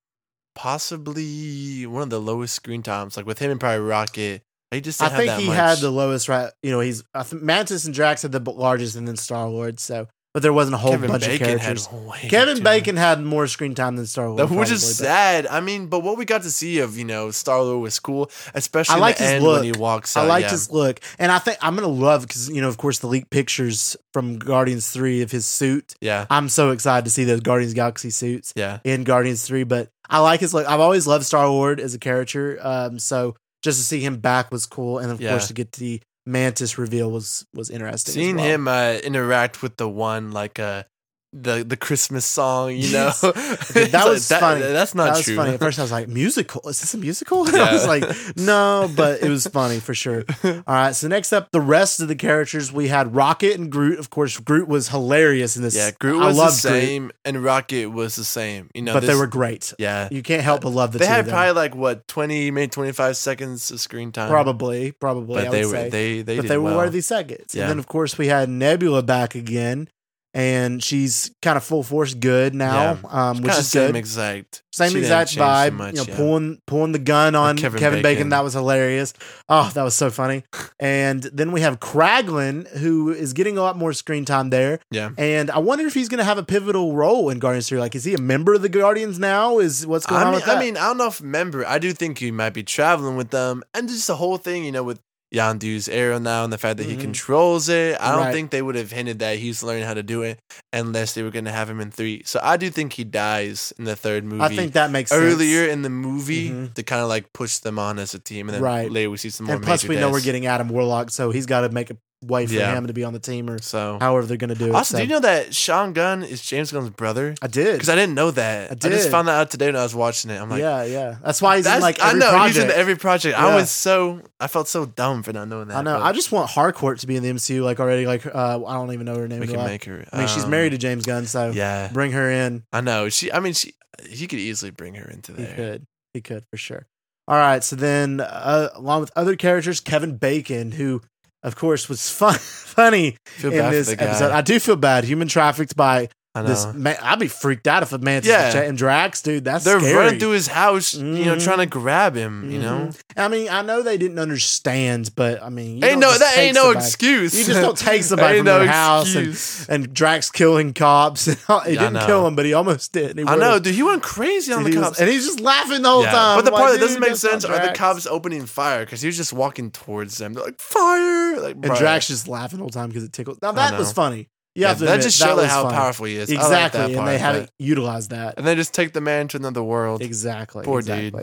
possibly 0.55 1.85
one 1.85 2.03
of 2.03 2.09
the 2.09 2.19
lowest 2.21 2.53
screen 2.53 2.83
times. 2.83 3.17
Like 3.17 3.25
with 3.25 3.39
him 3.39 3.51
and 3.51 3.59
probably 3.59 3.79
Rocket. 3.79 4.41
He 4.71 4.81
just 4.81 5.01
I 5.01 5.09
think 5.09 5.31
he 5.33 5.47
much. 5.47 5.55
had 5.55 5.77
the 5.79 5.89
lowest. 5.89 6.29
Right, 6.29 6.51
you 6.61 6.71
know, 6.71 6.79
he's 6.79 7.03
I 7.13 7.25
Mantis 7.31 7.85
and 7.85 7.93
Drax 7.93 8.21
had 8.21 8.31
the 8.31 8.51
largest, 8.51 8.95
and 8.95 9.07
then 9.07 9.15
Star 9.15 9.47
Lord. 9.49 9.79
So, 9.79 10.07
but 10.31 10.43
there 10.43 10.53
wasn't 10.53 10.75
a 10.75 10.77
whole 10.77 10.91
Kevin 10.91 11.09
bunch 11.09 11.25
Bacon 11.25 11.55
of 11.55 11.59
characters. 11.61 11.89
Kevin 12.29 12.57
too 12.57 12.63
Bacon 12.63 12.95
had 12.95 13.19
more 13.19 13.47
screen 13.47 13.73
time 13.73 13.95
than 13.95 14.05
Star 14.05 14.29
Lord, 14.29 14.51
which 14.51 14.69
is 14.69 14.97
sad. 14.97 15.47
I 15.47 15.59
mean, 15.59 15.87
but 15.87 16.01
what 16.01 16.19
we 16.19 16.25
got 16.25 16.43
to 16.43 16.51
see 16.51 16.79
of 16.79 16.99
you 16.99 17.03
know 17.03 17.31
Star 17.31 17.63
Lord 17.63 17.81
was 17.81 17.99
cool, 17.99 18.29
especially 18.53 18.97
I 18.97 18.99
like 18.99 19.17
his 19.17 19.27
end 19.27 19.43
look. 19.43 19.63
when 19.63 19.73
he 19.73 19.79
walks 19.79 20.15
out. 20.15 20.25
I 20.25 20.27
liked 20.27 20.45
yeah. 20.45 20.51
his 20.51 20.69
look, 20.69 20.99
and 21.17 21.31
I 21.31 21.39
think 21.39 21.57
I'm 21.63 21.73
gonna 21.73 21.87
love 21.87 22.21
because 22.21 22.47
you 22.47 22.61
know, 22.61 22.67
of 22.67 22.77
course, 22.77 22.99
the 22.99 23.07
leaked 23.07 23.31
pictures 23.31 23.97
from 24.13 24.37
Guardians 24.37 24.91
Three 24.91 25.23
of 25.23 25.31
his 25.31 25.47
suit. 25.47 25.95
Yeah, 25.99 26.27
I'm 26.29 26.47
so 26.47 26.69
excited 26.69 27.05
to 27.05 27.11
see 27.11 27.23
those 27.23 27.39
Guardians 27.39 27.73
Galaxy 27.73 28.11
suits 28.11 28.53
yeah. 28.55 28.81
in 28.83 29.03
Guardians 29.03 29.47
Three. 29.47 29.63
But 29.63 29.89
I 30.07 30.19
like 30.19 30.41
his 30.41 30.53
look. 30.53 30.67
I've 30.67 30.79
always 30.79 31.07
loved 31.07 31.25
Star 31.25 31.47
Lord 31.49 31.79
as 31.79 31.95
a 31.95 31.99
character, 31.99 32.59
um, 32.61 32.99
so 32.99 33.35
just 33.63 33.79
to 33.79 33.85
see 33.85 33.99
him 33.99 34.17
back 34.17 34.51
was 34.51 34.65
cool, 34.65 34.99
and 34.99 35.11
of 35.11 35.19
Yeah. 35.21 35.31
course 35.31 35.47
to 35.47 35.53
get 35.53 35.73
the 35.73 36.01
Mantis 36.25 36.77
reveal 36.77 37.09
was 37.11 37.45
was 37.53 37.69
interesting. 37.69 38.11
as 38.11 38.13
Seeing 38.15 38.35
well. 38.37 38.45
him 38.45 38.67
uh, 38.67 38.93
interact 39.03 39.61
with 39.63 39.77
the 39.77 39.89
one 39.89 40.31
like 40.31 40.59
uh 40.59 40.83
the 41.31 41.63
the 41.63 41.77
Christmas 41.77 42.25
song, 42.25 42.71
you 42.75 42.91
know, 42.91 43.11
Yes. 43.13 43.21
That 43.73 43.93
like, 43.93 44.05
was 44.05 44.27
funny. 44.27 44.61
That's 44.61 44.95
not 44.95 45.05
that 45.05 45.15
was 45.17 45.25
true. 45.25 45.35
funny. 45.35 45.53
At 45.53 45.59
first, 45.59 45.77
I 45.77 45.83
was 45.83 45.91
like, 45.91 46.07
"Musical? 46.07 46.67
Is 46.67 46.81
this 46.81 46.93
a 46.93 46.97
musical?" 46.97 47.45
And 47.47 47.55
I 47.61 47.71
was 47.71 47.87
like, 47.87 48.03
"No," 48.35 48.89
but 48.95 49.21
it 49.21 49.29
was 49.29 49.45
funny 49.47 49.79
for 49.79 49.93
sure. 49.93 50.23
All 50.43 50.63
right, 50.67 50.95
so 50.95 51.07
next 51.07 51.31
up, 51.31 51.49
the 51.51 51.61
rest 51.61 51.99
of 52.01 52.07
the 52.07 52.15
characters 52.15 52.71
we 52.73 52.87
had 52.87 53.13
Rocket 53.15 53.59
and 53.59 53.71
Groot. 53.71 53.99
Of 53.99 54.09
course, 54.09 54.37
Groot 54.39 54.67
was 54.67 54.89
hilarious 54.89 55.55
in 55.55 55.61
this. 55.61 55.75
yeah, 55.75 55.91
Groot 55.99 56.21
I 56.21 56.25
was 56.27 56.35
the 56.35 56.41
loved 56.41 56.61
Groot, 56.63 56.71
same, 56.83 57.11
and 57.25 57.43
Rocket 57.43 57.87
was 57.91 58.15
the 58.15 58.23
same. 58.23 58.69
You 58.73 58.81
know, 58.81 58.93
but 58.93 59.03
they 59.03 59.15
were 59.15 59.27
great. 59.27 59.73
yeah. 59.77 60.07
You 60.11 60.23
can't 60.23 60.41
help 60.43 60.61
but 60.61 60.69
love 60.69 60.93
the 60.93 60.99
They 60.99 61.05
two 61.05 61.11
had 61.11 61.19
of 61.21 61.25
them. 61.27 61.33
probably 61.35 61.53
like 61.53 61.75
what 61.75 62.07
twenty, 62.07 62.49
maybe 62.49 62.69
twenty 62.69 62.91
five 62.91 63.15
seconds 63.17 63.69
of 63.69 63.79
screen 63.79 64.11
time. 64.11 64.29
probably, 64.29 64.91
probably. 64.93 65.35
but 65.43 65.47
I 65.47 65.51
they 65.51 65.65
were 65.65 65.71
say. 65.71 65.89
they 65.89 66.21
they 66.23 66.35
but 66.37 66.41
did 66.43 66.49
they 66.51 66.57
were 66.57 66.63
well. 66.63 66.77
worthy 66.77 67.01
seconds. 67.01 67.53
Yeah. 67.53 67.63
And 67.63 67.71
then, 67.71 67.79
of 67.79 67.87
course, 67.87 68.17
we 68.17 68.27
had 68.27 68.49
Nebula 68.49 69.03
back 69.03 69.35
again, 69.35 69.89
and 70.33 70.83
she's 70.83 71.31
kind 71.41 71.57
of 71.57 71.63
full 71.63 71.83
force 71.83 72.13
good 72.13 72.53
now, 72.53 72.99
um, 73.09 73.41
which 73.41 73.51
is 73.53 73.67
same 73.69 73.87
good. 73.87 73.95
exact, 73.95 74.63
Same 74.71 74.91
she 74.91 74.99
exact 74.99 75.35
vibe. 75.35 75.73
much, 75.73 75.95
you 75.95 76.01
know, 76.01 76.05
yeah. 76.07 76.15
pulling 76.15 76.61
pulling 76.67 76.91
the 76.91 76.99
gun 76.99 77.35
on 77.35 77.57
Kevin 77.57 77.79
Kevin, 77.79 77.99
Bacon. 78.01 78.17
Bacon. 78.17 78.29
That 78.29 78.43
was 78.43 78.53
hilarious. 78.53 79.13
Oh, 79.47 79.71
that 79.73 79.83
was 79.83 79.95
so 79.95 80.09
funny. 80.09 80.43
And 80.81 81.23
then 81.23 81.51
we 81.51 81.59
have 81.59 81.81
Kraglin, 81.81 82.65
who 82.77 83.09
is 83.09 83.33
getting 83.33 83.57
a 83.57 83.61
lot 83.61 83.75
more 83.77 83.91
screen 83.91 84.23
time 84.23 84.49
there. 84.49 84.79
Yeah. 84.91 85.09
And 85.17 85.51
I 85.51 85.59
wonder 85.59 85.85
if 85.85 85.93
he's 85.93 86.07
going 86.07 86.19
to 86.19 86.23
have 86.23 86.37
a 86.37 86.43
pivotal 86.43 86.95
role 86.95 87.29
in 87.29 87.39
Guardians 87.39 87.67
3. 87.67 87.79
Like, 87.79 87.95
is 87.95 88.05
he 88.05 88.13
a 88.13 88.17
member 88.17 88.53
of 88.53 88.61
the 88.61 88.69
Guardians 88.69 89.19
now? 89.19 89.59
Is 89.59 89.85
what's 89.85 90.05
going 90.05 90.21
I 90.21 90.25
on 90.25 90.31
mean? 90.33 90.41
I 90.45 90.59
mean, 90.59 90.77
I 90.77 90.87
don't 90.87 90.97
know 90.97 91.07
if 91.07 91.21
member. 91.21 91.65
I 91.65 91.79
do 91.79 91.91
think 91.91 92.19
he 92.19 92.31
might 92.31 92.53
be 92.53 92.63
traveling 92.63 93.17
with 93.17 93.31
them, 93.31 93.61
and 93.73 93.89
just 93.89 94.07
the 94.07 94.15
whole 94.15 94.37
thing, 94.37 94.63
you 94.63 94.71
know, 94.71 94.83
with 94.83 95.01
Yondu's 95.33 95.87
arrow 95.87 96.17
now 96.17 96.43
and 96.43 96.51
the 96.51 96.57
fact 96.57 96.77
that 96.77 96.85
he 96.87 96.95
Mhm. 96.95 97.01
controls 97.01 97.69
it. 97.69 97.95
I 98.01 98.11
don't 98.11 98.25
Right. 98.25 98.33
think 98.33 98.49
they 98.49 98.61
would 98.63 98.75
have 98.75 98.91
hinted 98.91 99.19
that 99.19 99.37
he's 99.37 99.61
learning 99.61 99.83
how 99.83 99.93
to 99.93 100.01
do 100.01 100.23
it 100.23 100.39
unless 100.73 101.13
they 101.13 101.21
were 101.21 101.29
going 101.29 101.45
to 101.45 101.51
have 101.51 101.69
him 101.69 101.79
in 101.79 101.91
three. 101.91 102.23
So 102.25 102.39
I 102.41 102.57
do 102.57 102.69
think 102.71 102.93
he 102.93 103.03
dies 103.03 103.71
in 103.77 103.85
the 103.85 103.95
third 103.95 104.25
movie. 104.25 104.41
I 104.41 104.49
think 104.55 104.73
that 104.73 104.89
makes 104.89 105.11
sense. 105.11 105.21
earlier 105.21 105.67
in 105.67 105.83
the 105.83 105.89
movie 105.89 106.49
Mhm. 106.49 106.73
to 106.73 106.83
kind 106.83 107.01
of 107.03 107.09
like 107.09 107.31
push 107.33 107.57
them 107.59 107.77
on 107.77 107.99
as 107.99 108.13
a 108.15 108.19
team, 108.19 108.49
and 108.49 108.55
then 108.55 108.61
right. 108.63 108.89
later 108.91 109.11
we 109.11 109.17
see 109.17 109.29
some 109.29 109.45
more. 109.45 109.55
And 109.55 109.63
plus, 109.63 109.83
we 109.85 109.97
know 109.97 110.09
we're 110.09 110.21
getting 110.21 110.47
Adam 110.47 110.69
Warlock, 110.69 111.11
so 111.11 111.29
he's 111.31 111.45
got 111.45 111.61
to 111.61 111.69
make 111.69 111.91
a 111.91 111.97
way 112.21 112.45
for 112.45 112.53
Yeah. 112.53 112.73
him 112.75 112.87
to 112.87 112.93
be 112.93 113.03
on 113.05 113.13
the 113.13 113.19
team 113.19 113.49
or 113.49 113.61
So 113.61 113.97
however 114.01 114.27
they're 114.27 114.35
going 114.37 114.49
to 114.49 114.55
do 114.55 114.67
it. 114.67 114.75
also, 114.75 114.93
so. 114.93 114.97
do 114.97 115.03
you 115.05 115.09
know 115.09 115.21
that 115.21 115.55
Sean 115.55 115.93
Gunn 115.93 116.21
is 116.23 116.41
James 116.41 116.69
Gunn's 116.71 116.89
brother? 116.89 117.33
I 117.41 117.47
did. 117.47 117.73
Because 117.73 117.87
I 117.87 117.95
didn't 117.95 118.13
know 118.15 118.29
that. 118.31 118.69
I 118.69 118.73
I, 118.73 118.75
just 118.75 119.05
did. 119.05 119.11
found 119.11 119.27
that 119.29 119.35
out 119.39 119.51
today 119.51 119.67
when 119.67 119.77
I 119.77 119.83
was 119.83 119.95
watching 119.95 120.29
it. 120.31 120.39
I'm 120.41 120.49
like, 120.49 120.59
yeah, 120.59 120.83
yeah. 120.83 121.15
That's 121.23 121.41
why 121.41 121.55
he's 121.57 121.65
in 121.65 121.71
that's 121.71 121.81
like 121.81 121.99
I 122.01 122.11
know 122.13 122.29
project. 122.31 122.55
he's 122.55 122.63
in 122.65 122.71
every 122.71 122.95
project. 122.97 123.37
Yeah. 123.37 123.47
I 123.47 123.55
was 123.55 123.71
so 123.71 124.21
I 124.39 124.47
felt 124.47 124.67
so 124.67 124.85
dumb 124.85 125.23
for 125.23 125.31
not 125.31 125.47
knowing 125.47 125.69
that. 125.69 125.77
I 125.77 125.81
know. 125.81 125.97
but 125.97 126.03
I 126.03 126.11
just 126.11 126.31
want 126.31 126.49
Harcourt 126.49 126.99
to 126.99 127.07
be 127.07 127.15
in 127.15 127.23
the 127.23 127.29
MCU 127.31 127.63
like 127.63 127.79
already. 127.79 128.05
Like 128.05 128.25
uh, 128.25 128.63
I 128.65 128.73
don't 128.73 128.91
even 128.93 129.05
know 129.05 129.15
her 129.15 129.27
name. 129.27 129.39
we 129.39 129.45
do 129.47 129.53
can 129.53 129.61
I? 129.61 129.67
make 129.67 129.85
her. 129.85 130.05
I 130.11 130.17
mean, 130.17 130.27
she's 130.27 130.43
um, 130.43 130.49
married 130.49 130.71
to 130.71 130.77
James 130.77 131.05
Gunn, 131.05 131.25
so 131.25 131.51
Yeah, 131.51 131.89
bring 131.93 132.11
her 132.11 132.29
in. 132.29 132.63
I 132.73 132.81
know. 132.81 133.07
She. 133.09 133.31
I 133.31 133.39
mean, 133.39 133.53
she. 133.53 133.73
He 134.09 134.27
could 134.27 134.39
easily 134.39 134.71
bring 134.71 134.95
her 134.95 135.09
into 135.09 135.33
He 135.33 135.43
there. 135.43 135.55
could. 135.55 135.87
He 136.13 136.21
could 136.21 136.43
for 136.51 136.57
sure. 136.57 136.85
All 137.27 137.37
right. 137.37 137.63
So 137.63 137.75
then, 137.75 138.19
uh, 138.21 138.69
along 138.75 139.01
with 139.01 139.11
other 139.15 139.35
characters, 139.35 139.79
Kevin 139.79 140.17
Bacon, 140.17 140.71
who, 140.71 141.01
of 141.43 141.55
course, 141.55 141.87
was 141.89 142.09
fun, 142.09 142.33
funny 142.39 143.17
in 143.43 143.49
this 143.51 143.89
for 143.89 143.95
the 143.95 143.95
guy. 143.97 144.05
episode. 144.05 144.31
I 144.31 144.41
do 144.41 144.59
feel 144.59 144.75
bad. 144.75 145.03
Human 145.03 145.27
trafficked 145.27 145.75
by. 145.75 146.09
This. 146.35 146.65
Man, 146.73 146.95
I'd 147.01 147.19
be 147.19 147.27
freaked 147.27 147.67
out 147.67 147.83
if 147.83 147.91
a 147.91 147.97
man's 147.97 148.25
Yeah. 148.25 148.45
was 148.45 148.53
cha- 148.53 148.61
and 148.61 148.77
Drax, 148.77 149.21
dude. 149.21 149.43
That's 149.45 149.65
They're 149.65 149.79
scary. 149.79 149.95
running 149.95 150.19
through 150.19 150.31
his 150.31 150.47
house, 150.47 150.93
you 150.93 151.25
know, 151.25 151.39
trying 151.39 151.57
to 151.57 151.65
mm-hmm. 151.65 151.79
grab 151.79 152.15
him. 152.15 152.51
You 152.51 152.59
mm-hmm. 152.59 152.85
know. 152.85 152.91
I 153.17 153.27
mean, 153.27 153.49
I 153.49 153.61
know 153.61 153.81
they 153.81 153.97
didn't 153.97 154.19
understand, 154.19 155.11
but 155.15 155.41
I 155.41 155.49
mean, 155.49 155.77
you 155.77 155.85
ain't 155.85 155.99
no 155.99 156.15
that 156.15 156.37
ain't 156.37 156.55
no 156.55 156.71
excuse. 156.71 157.37
You 157.37 157.45
just 157.45 157.61
don't 157.61 157.77
take 157.77 158.03
somebody 158.03 158.37
from 158.37 158.45
no 158.45 158.59
their 158.59 158.67
house 158.67 159.15
and, 159.15 159.37
and 159.69 159.93
Drax 159.93 160.29
killing 160.29 160.73
cops. 160.73 161.25
he 161.25 161.33
didn't 161.75 162.05
kill 162.05 162.27
him, 162.27 162.35
but 162.35 162.45
he 162.45 162.53
almost 162.53 162.93
did. 162.93 163.17
He 163.17 163.23
I 163.23 163.31
would've. 163.31 163.39
know, 163.39 163.59
dude. 163.59 163.73
He 163.73 163.83
went 163.83 164.03
crazy 164.03 164.53
on 164.53 164.63
the 164.63 164.69
he 164.69 164.77
was- 164.77 164.85
cops. 164.87 164.99
and 164.99 165.09
he's 165.09 165.25
just 165.25 165.39
laughing 165.39 165.81
the 165.81 165.89
whole 165.89 166.03
Yeah, 166.03 166.11
time. 166.11 166.37
But 166.37 166.45
the 166.45 166.51
I'm 166.51 166.57
part 166.57 166.71
like, 166.71 166.79
that 166.79 166.85
doesn't 166.85 167.01
make 167.01 167.15
sense 167.15 167.43
are 167.43 167.67
the 167.67 167.73
cops 167.73 168.05
opening 168.05 168.45
fire 168.45 168.85
because 168.85 169.01
he 169.01 169.07
was 169.07 169.17
just 169.17 169.33
walking 169.33 169.71
towards 169.71 170.17
them. 170.17 170.33
They're 170.33 170.43
like 170.43 170.59
fire, 170.59 171.39
like 171.39 171.55
And. 171.55 171.75
Drax 171.75 172.07
just 172.07 172.27
laughing 172.27 172.59
the 172.59 172.63
whole 172.63 172.69
time 172.69 172.89
because 172.89 173.03
it 173.03 173.13
tickles. 173.13 173.39
Now 173.41 173.51
that 173.53 173.77
was 173.77 173.91
funny. 173.91 174.29
Yeah, 174.59 174.73
that 174.73 174.83
admit, 174.83 175.01
just 175.01 175.19
that 175.19 175.27
like 175.29 175.43
was 175.43 175.45
how 175.51 175.63
funny. 175.63 175.75
powerful 175.75 176.05
he 176.05 176.15
is. 176.17 176.29
I 176.29 176.33
like 176.35 176.43
Exactly, 176.43 176.81
and 176.83 176.95
part, 176.95 177.05
they 177.07 177.17
haven't 177.17 177.51
utilized 177.59 178.11
that. 178.11 178.35
and 178.37 178.45
they 178.45 178.55
just 178.55 178.73
take 178.73 178.93
the 178.93 179.01
man 179.01 179.27
to 179.29 179.37
another 179.37 179.63
world. 179.63 180.01
Exactly. 180.01 180.63
Poor 180.63 180.81
dude. 180.81 181.13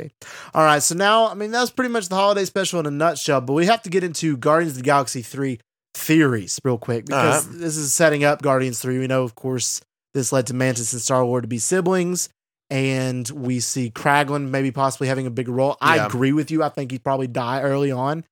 All 0.55 0.64
right. 0.64 0.83
So 0.83 0.95
now, 0.95 1.28
I 1.28 1.35
mean, 1.35 1.50
that's 1.50 1.71
pretty 1.71 1.90
much 1.93 2.09
the 2.09 2.14
holiday 2.16 2.45
special 2.45 2.81
in 2.81 2.87
a 2.87 2.90
nutshell. 2.90 3.40
But 3.40 3.52
we 3.55 3.66
have 3.66 3.83
to 3.83 3.90
get 3.90 4.02
into 4.05 4.37
Guardians 4.37 4.73
of 4.73 4.78
the 4.78 4.85
Galaxy 4.85 5.23
three 5.23 5.61
theories 5.95 6.61
real 6.64 6.78
quick 6.78 7.07
because 7.07 7.47
All 7.47 7.52
this 7.55 7.76
is 7.76 7.93
setting 7.93 8.25
up 8.25 8.43
Guardians 8.43 8.81
three. 8.81 8.99
We 8.99 9.07
know, 9.07 9.23
of 9.23 9.35
course, 9.35 9.81
this 10.14 10.33
led 10.33 10.47
to 10.49 10.55
Mantis 10.55 10.93
and 10.93 11.02
Star 11.02 11.25
Lord 11.25 11.45
to 11.45 11.49
be 11.49 11.59
siblings. 11.59 12.28
And 12.69 13.28
we 13.31 13.61
see 13.61 13.90
Kraglin 13.90 14.49
maybe 14.50 14.73
possibly 14.73 15.07
having 15.07 15.26
a 15.26 15.31
bigger 15.31 15.52
role. 15.52 15.76
I 15.81 16.05
agree 16.05 16.33
with 16.33 16.50
you. 16.50 16.64
I 16.64 16.69
think 16.69 16.90
he'd 16.90 17.05
probably 17.05 17.28
die 17.28 17.62
early 17.62 17.93
on. 17.93 18.25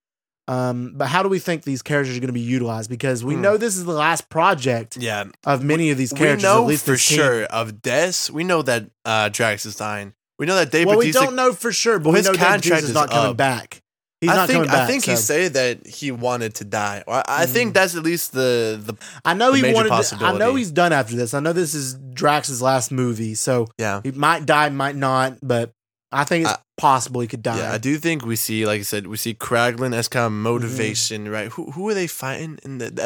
Um, 0.47 0.93
but 0.95 1.07
how 1.09 1.23
do 1.23 1.29
we 1.29 1.39
think 1.39 1.63
these 1.63 1.81
characters 1.83 2.17
are 2.17 2.21
going 2.21 2.29
to 2.29 2.33
be 2.35 2.41
utilized? 2.41 2.91
Because 2.91 3.25
we 3.25 3.35
Hmm. 3.35 3.41
know 3.43 3.57
this 3.57 3.77
is 3.77 3.85
the 3.85 3.93
last 3.93 4.29
project 4.29 4.97
Yeah, 4.99 5.25
of 5.47 5.65
many 5.65 5.91
of 5.91 5.97
these 5.99 6.13
we 6.13 6.19
characters. 6.19 6.43
know 6.43 6.63
at 6.63 6.69
least 6.69 6.85
for 6.85 6.93
this 6.93 7.07
team. 7.09 7.17
sure 7.19 7.45
of 7.45 7.81
Des. 7.81 8.13
We 8.33 8.45
know 8.45 8.61
that 8.63 8.91
uh, 9.05 9.31
Drax 9.31 9.65
is 9.65 9.75
dying. 9.77 10.13
We 10.39 10.47
know 10.47 10.57
that 10.57 10.71
Dave 10.71 10.87
Well, 10.89 10.99
we 10.99 11.13
don't 11.13 11.35
know 11.37 11.53
for 11.53 11.73
sure, 11.73 11.99
but 11.99 12.07
Well, 12.07 12.13
we 12.15 12.19
his 12.19 12.27
know 12.27 12.35
contract 12.35 12.83
is 12.85 12.93
not 12.93 13.11
coming 13.11 13.31
up. 13.31 13.37
back. 13.37 13.81
He's 14.21 14.31
I 14.31 14.37
not 14.37 14.47
think 14.47 14.57
coming 14.57 14.71
back. 14.71 14.83
I 14.83 14.87
think 14.87 15.05
he 15.05 15.17
said 15.17 15.53
that 15.53 15.87
he 15.87 16.11
wanted 16.11 16.55
to 16.57 16.65
die. 16.65 17.05
Or 17.07 17.17
I, 17.17 17.25
I 17.43 17.47
think 17.47 17.71
Mhm. 17.71 17.75
that's 17.75 17.95
at 17.95 18.03
least 18.03 18.33
the 18.33 18.81
the 18.83 18.95
I 19.23 19.35
know 19.35 19.53
the 19.53 19.59
he 19.69 19.75
wanted. 19.75 19.91
To, 19.91 20.17
I 20.25 20.33
know 20.39 20.55
he's 20.55 20.71
done 20.71 20.95
after 20.95 21.15
this. 21.15 21.35
I 21.35 21.41
know 21.41 21.53
this 21.53 21.75
is 21.75 21.95
Drax's 22.15 22.63
last 22.63 22.91
movie, 22.91 23.35
so 23.35 23.69
yeah. 23.79 24.01
he 24.03 24.13
might 24.13 24.47
die, 24.47 24.71
might 24.71 24.97
not. 24.97 25.37
But 25.43 25.74
I 26.15 26.25
think 26.25 26.45
it's 26.45 26.55
I- 26.55 26.59
possible 26.77 27.21
he 27.21 27.27
could 27.27 27.43
die. 27.43 27.59
Yeah, 27.59 27.73
I 27.73 27.79
do 27.79 27.99
think 27.99 28.25
we 28.25 28.37
see, 28.37 28.65
like 28.67 28.81
I 28.81 28.83
said, 28.85 29.07
we 29.07 29.17
see 29.17 29.35
Kraglin 29.35 29.95
as 29.95 30.09
kind 30.09 30.27
of 30.27 30.33
Mm-hmm. 30.33 30.43
motivation, 30.45 31.29
right? 31.29 31.49
Who 31.53 31.71
who 31.73 31.89
are 31.89 31.95
they 31.95 32.07
fighting 32.07 32.59
in 32.65 32.79
the, 32.79 32.91
the 32.91 33.03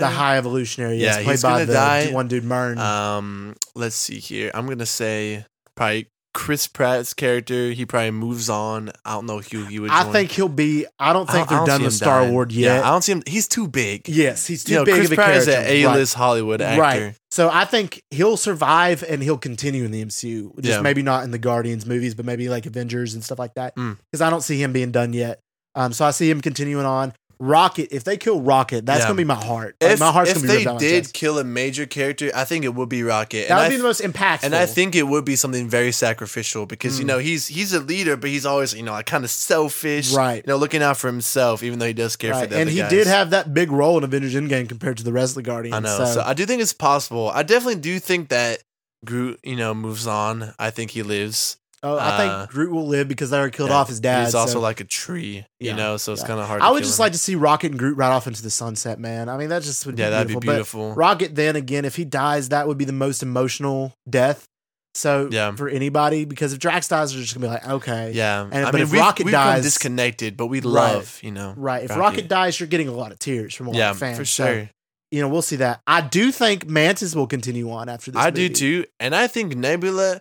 the? 0.00 0.08
High 0.08 0.36
Evolutionary, 0.38 0.96
yes, 0.96 1.16
Yeah, 1.18 1.22
played 1.24 1.32
he's 1.32 1.42
by 1.42 1.50
gonna 1.52 1.66
the 1.66 1.72
die. 1.72 2.10
one 2.12 2.28
dude 2.28 2.44
Mern. 2.44 2.78
Um, 2.78 3.54
let's 3.74 3.96
see 3.96 4.18
here. 4.18 4.50
I'm 4.54 4.66
gonna 4.66 4.86
say 4.86 5.44
probably 5.74 6.06
Chris 6.34 6.66
Pratt's 6.66 7.12
character. 7.14 7.70
He 7.72 7.84
probably 7.84 8.10
moves 8.10 8.48
on. 8.48 8.90
I 9.04 9.12
don't 9.14 9.26
know 9.26 9.40
who 9.40 9.64
he 9.66 9.78
would. 9.78 9.90
I 9.90 10.04
join. 10.04 10.12
think 10.12 10.30
he'll 10.30 10.48
be. 10.48 10.86
I 10.98 11.12
don't 11.12 11.28
I 11.28 11.32
think 11.34 11.48
don't- 11.48 11.58
I 11.58 11.60
they're 11.60 11.66
don't 11.66 11.78
done 11.78 11.82
with 11.84 11.94
Star 11.94 12.20
dying. 12.22 12.32
Lord 12.32 12.52
Yeah, 12.52 12.76
yet. 12.76 12.84
I 12.84 12.88
don't 12.90 13.02
see 13.02 13.12
him. 13.12 13.22
He's 13.26 13.46
too 13.48 13.68
big. 13.68 14.08
yes, 14.08 14.46
he's 14.46 14.64
too 14.64 14.72
you 14.72 14.78
know, 14.78 14.84
big 14.84 14.94
Chris 14.94 15.06
of 15.08 15.12
a 15.12 15.14
Pratt 15.16 15.34
is 15.36 15.44
character. 15.46 15.70
an 15.72 15.84
Right. 15.86 15.94
A-list 15.96 16.14
Hollywood 16.14 16.60
actor. 16.62 16.80
Right. 16.80 17.14
So 17.30 17.50
I 17.52 17.64
think 17.66 18.02
he'll 18.10 18.36
survive 18.36 19.02
and 19.08 19.22
he'll 19.22 19.38
continue 19.38 19.84
in 19.84 19.90
the 19.90 20.02
MCU. 20.04 20.52
Just 20.60 20.76
Yeah. 20.78 20.80
maybe 20.80 21.02
not 21.02 21.24
in 21.24 21.30
the 21.32 21.38
Guardians 21.38 21.86
movies, 21.86 22.14
but 22.14 22.24
maybe 22.24 22.48
like 22.48 22.66
Avengers 22.66 23.14
and 23.14 23.22
stuff 23.24 23.38
like 23.38 23.54
that. 23.54 23.76
Mm. 23.76 23.98
Because 24.10 24.20
I 24.22 24.30
don't 24.30 24.42
see 24.42 24.62
him 24.62 24.72
being 24.72 24.90
done 24.92 25.12
yet. 25.12 25.40
Um, 25.74 25.92
so 25.94 26.04
I 26.04 26.10
see 26.10 26.28
him 26.30 26.40
continuing 26.42 26.84
on. 26.84 27.14
Rocket, 27.38 27.88
if 27.90 28.04
they 28.04 28.16
kill 28.16 28.40
Rocket, 28.40 28.86
that's 28.86 29.00
Yeah. 29.00 29.06
gonna 29.06 29.16
be 29.16 29.24
my 29.24 29.34
heart. 29.34 29.76
Like, 29.80 29.92
If, 29.92 30.00
my 30.00 30.12
heart's 30.12 30.30
if 30.30 30.36
gonna 30.36 30.46
be 30.46 30.48
they 30.48 30.56
ripped 30.58 30.68
out 30.68 30.74
my 30.74 30.78
did 30.80 31.02
chest. 31.04 31.14
kill 31.14 31.38
a 31.38 31.44
major 31.44 31.86
character, 31.86 32.30
I 32.34 32.44
think 32.44 32.64
it 32.64 32.74
would 32.74 32.88
be 32.88 33.02
Rocket. 33.02 33.48
That 33.48 33.50
and 33.50 33.58
would 33.58 33.64
I 33.66 33.68
be 33.70 33.76
the 33.76 33.82
most 33.82 34.00
impactful. 34.00 34.44
And 34.44 34.54
I 34.54 34.66
think 34.66 34.94
it 34.94 35.02
would 35.08 35.24
be 35.24 35.34
something 35.36 35.68
very 35.68 35.92
sacrificial 35.92 36.66
because 36.66 36.98
you 36.98 37.04
Mm. 37.04 37.08
know 37.08 37.18
he's 37.18 37.46
he's 37.48 37.72
a 37.72 37.80
leader, 37.80 38.16
but 38.16 38.30
he's 38.30 38.46
always 38.46 38.74
you 38.74 38.82
know 38.82 38.92
like 38.92 39.06
kind 39.06 39.24
of 39.24 39.30
selfish, 39.30 40.12
Right. 40.12 40.36
You 40.46 40.52
know, 40.52 40.56
looking 40.56 40.82
out 40.82 40.96
for 40.96 41.08
himself, 41.08 41.62
even 41.62 41.78
though 41.78 41.86
he 41.86 41.92
does 41.92 42.16
care 42.16 42.32
Right. 42.32 42.40
for 42.42 42.46
the 42.46 42.54
and 42.56 42.62
other 42.62 42.70
he 42.70 42.78
guys. 42.78 42.90
did 42.90 43.06
have 43.06 43.30
that 43.30 43.52
big 43.52 43.72
role 43.72 43.98
in 43.98 44.04
Avengers 44.04 44.34
Endgame 44.34 44.68
compared 44.68 44.96
to 44.98 45.04
the 45.04 45.12
rest 45.12 45.30
of 45.32 45.36
the 45.36 45.42
Guardians. 45.42 45.74
I 45.74 45.80
know. 45.80 45.98
So, 45.98 46.14
So. 46.14 46.22
I 46.24 46.34
do 46.34 46.46
think 46.46 46.62
it's 46.62 46.72
possible. 46.72 47.30
I 47.34 47.42
definitely 47.42 47.80
do 47.80 47.98
think 47.98 48.28
that 48.28 48.60
Groot, 49.04 49.40
you 49.42 49.56
know, 49.56 49.74
moves 49.74 50.06
on. 50.06 50.54
I 50.60 50.70
think 50.70 50.92
he 50.92 51.02
lives. 51.02 51.56
Oh, 51.82 51.96
I 51.96 52.08
uh, 52.08 52.38
think 52.40 52.50
Groot 52.52 52.70
will 52.72 52.86
live 52.86 53.08
because 53.08 53.30
they 53.30 53.36
already 53.36 53.56
killed 53.56 53.70
Yeah. 53.70 53.76
off 53.76 53.88
his 53.88 54.00
dad. 54.00 54.24
He's 54.24 54.34
also 54.34 54.54
so- 54.54 54.60
like 54.60 54.80
a 54.80 54.84
tree, 54.84 55.44
you 55.60 55.70
Yeah. 55.70 55.76
know, 55.76 55.96
so 55.96 56.12
it's 56.12 56.22
Yeah. 56.22 56.28
kind 56.28 56.40
of 56.40 56.46
hard. 56.46 56.62
I 56.62 56.70
would 56.70 56.82
just 56.84 56.98
him. 56.98 57.02
like 57.04 57.12
to 57.12 57.18
see 57.18 57.34
Rocket 57.34 57.72
and 57.72 57.78
Groot 57.78 57.96
right 57.96 58.10
off 58.10 58.26
into 58.26 58.42
the 58.42 58.50
sunset, 58.50 58.98
man. 59.00 59.28
I 59.28 59.36
mean, 59.36 59.48
that 59.48 59.62
just 59.62 59.84
would 59.86 59.98
yeah, 59.98 60.06
be 60.06 60.10
that'd 60.10 60.26
beautiful. 60.28 60.40
be 60.40 60.46
But 60.46 60.52
beautiful. 60.54 60.94
Rocket, 60.94 61.34
then 61.34 61.56
again, 61.56 61.84
if 61.84 61.96
he 61.96 62.04
dies, 62.04 62.48
that 62.50 62.66
would 62.68 62.78
be 62.78 62.84
the 62.84 62.92
most 62.92 63.22
emotional 63.22 63.94
death. 64.08 64.46
So 64.94 65.28
Yeah. 65.32 65.52
for 65.56 65.68
anybody, 65.70 66.26
because 66.26 66.52
if 66.52 66.58
Drax 66.58 66.86
dies, 66.88 67.12
they're 67.12 67.22
just 67.22 67.32
gonna 67.34 67.46
be 67.46 67.50
like, 67.50 67.66
okay, 67.66 68.12
yeah, 68.14 68.42
and- 68.42 68.54
I 68.54 68.70
but 68.70 68.74
mean, 68.74 68.82
if 68.82 68.92
we've, 68.92 69.00
Rocket 69.00 69.24
we've 69.24 69.32
dies- 69.32 69.62
disconnected, 69.62 70.36
but 70.36 70.48
we 70.48 70.58
Right. 70.60 70.66
love, 70.66 71.18
you 71.22 71.30
know, 71.30 71.54
right. 71.56 71.82
If 71.84 71.90
Rocket. 71.90 72.00
Rocket. 72.00 72.28
dies, 72.28 72.60
you're 72.60 72.66
getting 72.66 72.88
a 72.88 72.92
lot 72.92 73.10
of 73.10 73.18
tears 73.18 73.54
from 73.54 73.68
a 73.68 73.70
lot 73.70 73.78
yeah, 73.78 73.90
of 73.92 73.98
fans. 73.98 74.18
for 74.18 74.26
So, 74.26 74.44
sure. 74.46 74.70
you 75.10 75.22
know, 75.22 75.28
we'll 75.28 75.40
see 75.40 75.56
that. 75.56 75.80
I 75.86 76.02
do 76.02 76.30
think 76.30 76.68
Mantis 76.68 77.14
will 77.14 77.26
continue 77.26 77.70
on 77.72 77.88
after 77.88 78.10
this. 78.10 78.20
I 78.20 78.28
do 78.28 78.50
too, 78.50 78.84
and 79.00 79.14
I 79.14 79.28
think 79.28 79.56
Nebula. 79.56 80.20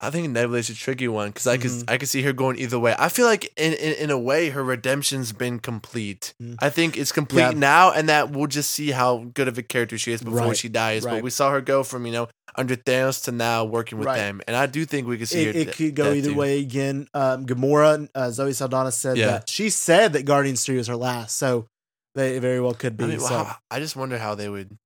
I 0.00 0.10
think 0.10 0.28
Nebula 0.30 0.58
is 0.58 0.70
a 0.70 0.74
tricky 0.74 1.08
one 1.08 1.28
because 1.30 1.46
I 1.46 1.56
could 1.56 1.70
Mhm. 1.70 1.84
I 1.90 1.98
could 1.98 2.08
see 2.08 2.22
her 2.22 2.32
going 2.32 2.58
either 2.58 2.78
way. 2.78 2.94
I 2.98 3.08
feel 3.08 3.26
like 3.26 3.52
in 3.56 3.72
in, 3.74 3.94
in 3.94 4.10
a 4.10 4.18
way 4.18 4.50
her 4.50 4.62
redemption's 4.62 5.32
been 5.32 5.58
complete. 5.60 6.34
Mm. 6.42 6.56
I 6.60 6.70
think 6.70 6.96
it's 6.98 7.12
complete 7.12 7.40
Yeah. 7.42 7.50
now, 7.52 7.92
and 7.92 8.08
that 8.08 8.30
we'll 8.30 8.46
just 8.46 8.70
see 8.70 8.90
how 8.90 9.24
good 9.34 9.48
of 9.48 9.56
a 9.58 9.62
character 9.62 9.96
she 9.98 10.12
is 10.12 10.22
before 10.22 10.40
Right, 10.48 10.56
she 10.56 10.68
dies. 10.68 11.02
right. 11.04 11.14
But 11.14 11.22
we 11.22 11.30
saw 11.30 11.50
her 11.50 11.60
go 11.60 11.82
from 11.84 12.06
you 12.06 12.12
know 12.12 12.28
under 12.56 12.76
Thanos 12.76 13.22
to 13.24 13.32
now 13.32 13.64
working 13.64 13.98
with 13.98 14.06
Right. 14.06 14.18
them, 14.18 14.40
and 14.46 14.56
I 14.56 14.66
do 14.66 14.84
think 14.84 15.06
we 15.08 15.18
could 15.18 15.28
see 15.28 15.42
It, 15.44 15.54
her. 15.54 15.60
it 15.60 15.64
th- 15.64 15.76
could 15.76 15.94
go 15.96 16.12
either 16.12 16.30
too. 16.30 16.36
way 16.36 16.60
again. 16.60 17.08
Um, 17.14 17.46
Gamora, 17.46 18.08
uh, 18.14 18.30
Zoe 18.30 18.52
Saldana 18.52 18.92
said 18.92 19.16
Yeah. 19.16 19.26
that 19.26 19.48
she 19.48 19.70
said 19.70 20.12
that 20.12 20.24
Guardians 20.24 20.64
Three 20.64 20.76
was 20.76 20.86
her 20.86 20.96
last, 20.96 21.36
so 21.36 21.66
they 22.14 22.38
very 22.38 22.60
well 22.60 22.74
could 22.74 22.96
be. 22.96 23.04
I, 23.04 23.06
mean, 23.08 23.20
so. 23.20 23.48
I 23.70 23.80
just 23.80 23.96
wonder 23.96 24.18
how 24.18 24.34
they 24.36 24.48
would 24.48 24.76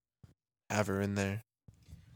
have 0.71 0.87
her 0.87 1.01
in 1.01 1.15
there. 1.15 1.43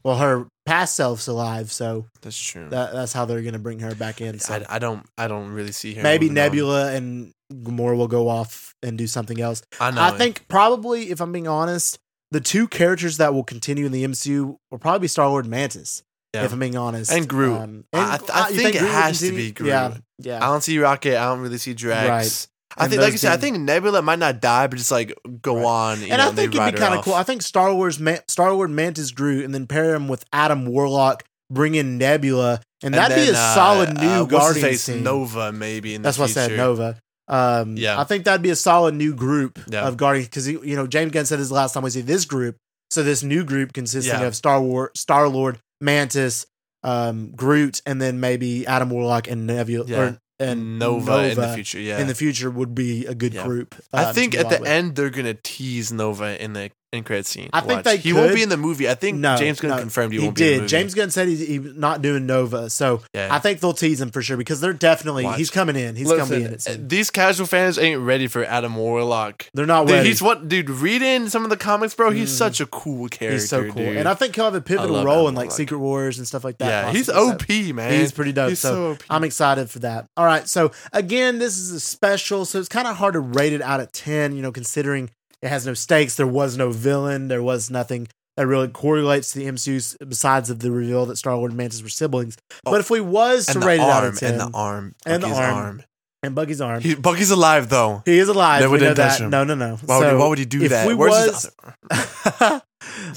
Well, 0.03 0.17
her 0.17 0.47
past 0.65 0.95
selves 0.95 1.27
alive, 1.27 1.71
so 1.71 2.05
That's 2.21 2.39
true. 2.39 2.69
that, 2.69 2.93
that's 2.93 3.13
how 3.13 3.25
they're 3.25 3.41
gonna 3.41 3.59
bring 3.59 3.79
her 3.79 3.95
back 3.95 4.21
in. 4.21 4.39
So 4.39 4.53
I, 4.55 4.75
I 4.75 4.79
don't 4.79 5.05
I 5.17 5.27
don't 5.27 5.51
really 5.51 5.71
see 5.71 5.93
her. 5.95 6.03
maybe 6.03 6.27
moving 6.29 6.37
on. 6.41 6.45
Nebula 6.45 6.93
and 6.93 7.33
Gamora 7.53 7.97
will 7.97 8.07
go 8.07 8.29
off 8.29 8.73
and 8.81 8.97
do 8.97 9.07
something 9.07 9.39
else. 9.41 9.61
I 9.79 9.91
know. 9.91 10.01
I 10.01 10.09
it. 10.13 10.17
think 10.17 10.47
probably, 10.47 11.11
if 11.11 11.21
I'm 11.21 11.31
being 11.31 11.47
honest, 11.47 11.99
the 12.31 12.39
two 12.41 12.67
characters 12.67 13.17
that 13.17 13.33
will 13.33 13.43
continue 13.43 13.85
in 13.85 13.91
the 13.91 14.03
MCU 14.05 14.55
will 14.71 14.79
probably 14.79 14.99
be 14.99 15.07
Star 15.07 15.27
Lord 15.29 15.45
and 15.45 15.51
Mantis. 15.51 16.01
Yeah. 16.33 16.45
If 16.45 16.53
I'm 16.53 16.57
being 16.59 16.75
honest, 16.75 17.11
And 17.11 17.29
Groot. 17.29 17.57
Um, 17.61 17.83
I- 17.93 18.15
I 18.15 18.17
th- 18.17 18.29
I 18.31 18.49
you 18.49 18.55
think 18.55 18.75
it 18.75 18.79
Groot 18.79 18.91
has 18.91 19.19
to 19.19 19.31
be 19.31 19.51
Groot. 19.51 19.69
Yeah, 19.69 19.97
yeah. 20.17 20.37
I 20.37 20.47
don't 20.49 20.63
see 20.63 20.79
Rocket. 20.79 21.15
I 21.15 21.25
don't 21.25 21.41
really 21.41 21.59
see 21.59 21.75
Drax. 21.75 22.07
Right. 22.09 22.47
I 22.77 22.87
think, 22.87 23.01
like 23.01 23.11
you 23.11 23.17
said, 23.17 23.31
I 23.33 23.37
think 23.37 23.59
Nebula 23.59 24.01
might 24.01 24.19
not 24.19 24.41
die, 24.41 24.67
but 24.67 24.77
just 24.77 24.91
like 24.91 25.13
go 25.41 25.55
Right. 25.57 25.65
on. 25.65 25.99
You 26.01 26.07
and 26.07 26.17
know, 26.17 26.23
I 26.23 26.25
think 26.25 26.35
they 26.35 26.43
it'd 26.43 26.73
be 26.75 26.79
kind 26.79 26.93
of 26.95 27.03
cool. 27.05 27.13
I 27.13 27.23
think 27.23 27.41
Star 27.41 27.73
Wars, 27.73 27.99
Man- 27.99 28.21
Star 28.27 28.51
Lord, 28.53 28.69
Mantis, 28.71 29.11
Groot, 29.11 29.45
and 29.45 29.53
then 29.53 29.67
pair 29.67 29.93
him 29.95 30.07
with 30.07 30.25
Adam 30.33 30.65
Warlock, 30.65 31.23
bring 31.51 31.75
in 31.75 31.97
Nebula, 31.97 32.61
and, 32.81 32.93
that'd 32.93 33.15
be 33.15 33.29
a 33.29 33.33
uh, 33.37 33.53
solid 33.55 33.97
new 33.99 34.07
uh, 34.07 34.23
Guardians 34.25 34.85
team. 34.85 35.03
Nova, 35.03 35.51
maybe. 35.51 35.95
In 35.95 36.01
That's 36.01 36.17
the 36.17 36.21
what 36.23 36.29
I 36.31 36.33
said. 36.33 36.57
Nova. 36.57 36.97
Um, 37.27 37.77
Yeah. 37.77 37.99
I 37.99 38.03
think 38.03 38.25
that'd 38.25 38.41
be 38.41 38.49
a 38.49 38.55
solid 38.55 38.93
new 38.95 39.13
group 39.15 39.57
Yeah. 39.69 39.87
of 39.87 39.95
Guardians 39.95 40.27
because 40.27 40.47
you 40.49 40.75
know 40.75 40.87
James 40.87 41.11
Gunn 41.11 41.25
said 41.25 41.39
this 41.39 41.47
the 41.47 41.53
last 41.53 41.73
time 41.73 41.83
we 41.83 41.89
see 41.89 42.01
this 42.01 42.25
group. 42.25 42.57
So 42.91 43.01
this 43.01 43.23
new 43.23 43.43
group 43.45 43.71
consisting 43.73 44.19
Yeah. 44.19 44.27
of 44.27 44.35
Star 44.35 44.61
War, 44.61 44.91
Star 44.95 45.27
Lord, 45.29 45.57
Mantis, 45.81 46.45
um, 46.83 47.31
Groot, 47.35 47.81
and 47.85 48.01
then 48.01 48.19
maybe 48.19 48.67
Adam 48.67 48.89
Warlock 48.89 49.27
and 49.29 49.47
Nebula 49.47 49.85
Yeah. 49.87 49.97
or, 49.99 50.17
and 50.43 50.79
Nova, 50.79 51.29
in 51.29 51.35
the 51.35 51.53
future. 51.53 51.79
Yeah. 51.79 51.99
in 51.99 52.07
the 52.07 52.15
future 52.15 52.49
would 52.49 52.75
be 52.75 53.05
a 53.05 53.15
good 53.15 53.33
Yeah. 53.33 53.43
group. 53.45 53.75
I 53.91 54.05
um, 54.05 54.13
think 54.15 54.35
at 54.35 54.49
the 54.49 54.59
with. 54.59 54.67
end 54.69 54.95
they're 54.95 55.09
gonna 55.09 55.33
tease 55.33 55.91
Nova 55.91 56.41
in 56.43 56.53
the 56.53 56.71
in 56.93 57.03
credit 57.03 57.25
scene. 57.25 57.49
I 57.51 57.59
think 57.61 57.71
Watch. 57.77 57.83
they 57.85 57.97
he 57.97 58.13
won't 58.13 58.33
be 58.33 58.43
in 58.43 58.49
the 58.49 58.57
movie. 58.57 58.87
I 58.89 58.93
think 58.95 59.17
No, 59.17 59.35
James 59.35 59.59
Gunn 59.59 59.71
no, 59.71 59.77
confirmed 59.79 60.13
he, 60.13 60.19
he 60.19 60.25
won't 60.25 60.35
be 60.37 60.43
in 60.43 60.47
the 60.47 60.53
did. 60.53 60.57
movie. 60.61 60.69
James 60.69 60.93
Gunn 60.93 61.09
said 61.11 61.27
he's, 61.27 61.39
he's 61.45 61.59
not 61.75 62.01
doing 62.01 62.25
Nova, 62.25 62.69
so 62.69 63.01
Yeah. 63.13 63.27
I 63.31 63.39
think 63.39 63.59
they'll 63.59 63.73
tease 63.73 63.99
him 63.99 64.11
for 64.11 64.21
sure 64.21 64.37
because 64.37 64.61
they're 64.61 64.73
definitely 64.73 65.23
Watch. 65.25 65.37
he's 65.37 65.49
coming 65.49 65.75
in. 65.75 65.95
He's 65.95 66.07
gonna 66.09 66.25
be 66.27 66.43
in 66.43 66.59
soon. 66.59 66.87
these 66.87 67.09
casual 67.09 67.47
fans 67.47 67.77
ain't 67.79 68.01
ready 68.01 68.27
for 68.27 68.43
Adam 68.45 68.75
Warlock. 68.75 69.49
They're 69.53 69.65
not 69.65 69.87
Dude, 69.87 69.95
ready. 69.95 70.09
he's 70.09 70.21
what, 70.21 70.47
dude? 70.47 70.69
Reading 70.69 71.29
some 71.29 71.43
of 71.43 71.49
the 71.49 71.57
comics, 71.57 71.95
bro. 71.95 72.11
He's 72.11 72.29
Mm. 72.31 72.37
such 72.37 72.61
a 72.61 72.65
cool 72.67 73.07
character. 73.09 73.33
He's 73.33 73.49
so 73.49 73.63
cool, 73.63 73.83
dude. 73.83 73.97
and 73.97 74.07
I 74.07 74.13
think 74.13 74.35
he'll 74.35 74.45
have 74.45 74.55
a 74.55 74.61
pivotal 74.61 75.03
role 75.03 75.23
Adam 75.23 75.27
in 75.29 75.35
like 75.35 75.45
Warlock. 75.45 75.51
Secret 75.57 75.77
Wars 75.79 76.17
and 76.19 76.27
stuff 76.27 76.43
like 76.43 76.57
that. 76.59 76.67
yeah, 76.87 76.91
he's. 76.91 77.07
So 77.07 77.31
OP, 77.31 77.49
man. 77.73 77.99
He's 77.99 78.11
pretty 78.11 78.31
dope. 78.31 78.49
He's 78.49 78.59
so 78.59 78.95
so. 78.95 79.05
I'm 79.09 79.23
excited 79.23 79.69
for 79.69 79.79
that. 79.79 80.05
All 80.15 80.25
right, 80.25 80.47
so 80.47 80.71
again, 80.91 81.39
this 81.39 81.57
is 81.57 81.71
a 81.71 81.79
special, 81.79 82.45
so 82.45 82.59
it's 82.59 82.69
kind 82.69 82.87
of 82.87 82.95
hard 82.97 83.13
to 83.13 83.19
rate 83.19 83.53
it 83.53 83.61
out 83.61 83.79
of 83.79 83.91
ten. 83.91 84.35
You 84.35 84.41
know, 84.41 84.51
considering 84.51 85.09
it 85.43 85.49
has 85.49 85.65
no 85.67 85.73
stakes, 85.73 86.15
there 86.15 86.25
was 86.27 86.57
no 86.57 86.71
villain, 86.71 87.27
there 87.27 87.43
was 87.43 87.69
nothing 87.69 88.07
that 88.37 88.47
really 88.47 88.67
correlates 88.67 89.31
to 89.33 89.39
the 89.39 89.45
MCU 89.45 89.95
besides 90.09 90.49
of 90.49 90.59
the 90.59 90.71
reveal 90.71 91.05
that 91.05 91.17
Star 91.17 91.35
Lord 91.35 91.51
and 91.51 91.57
Mantis 91.57 91.83
were 91.83 91.89
siblings. 91.89 92.35
Oh, 92.65 92.71
but 92.71 92.79
if 92.81 92.89
we 92.89 92.99
was 93.01 93.45
to 93.47 93.59
rate 93.59 93.75
it 93.75 93.81
out 93.81 94.03
arm, 94.03 94.13
of 94.13 94.19
ten, 94.19 94.31
and 94.31 94.39
the 94.41 94.57
arm, 94.57 94.95
And 95.05 95.21
the 95.21 95.27
Bucky's 95.27 95.39
arm. 95.39 95.83
and 96.23 96.33
Bucky's 96.35 96.61
arm, 96.61 96.81
He, 96.81 96.95
Bucky's 96.95 97.29
alive 97.29 97.69
though. 97.69 98.01
he 98.05 98.17
is 98.17 98.29
alive. 98.29 98.69
We 98.71 98.79
know 98.79 98.93
that. 98.95 99.19
him. 99.19 99.29
No, 99.29 99.43
no, 99.43 99.53
no. 99.53 99.77
Why, 99.85 99.97
would, 99.99 100.03
So, 100.05 100.09
he, 100.09 100.15
why 100.21 100.27
would 100.27 100.39
he 100.39 100.45
do 100.45 100.63
if 100.63 100.71
that? 100.71 100.87
we 100.87 100.95
Where's 100.95 101.11
was-? 101.27 101.51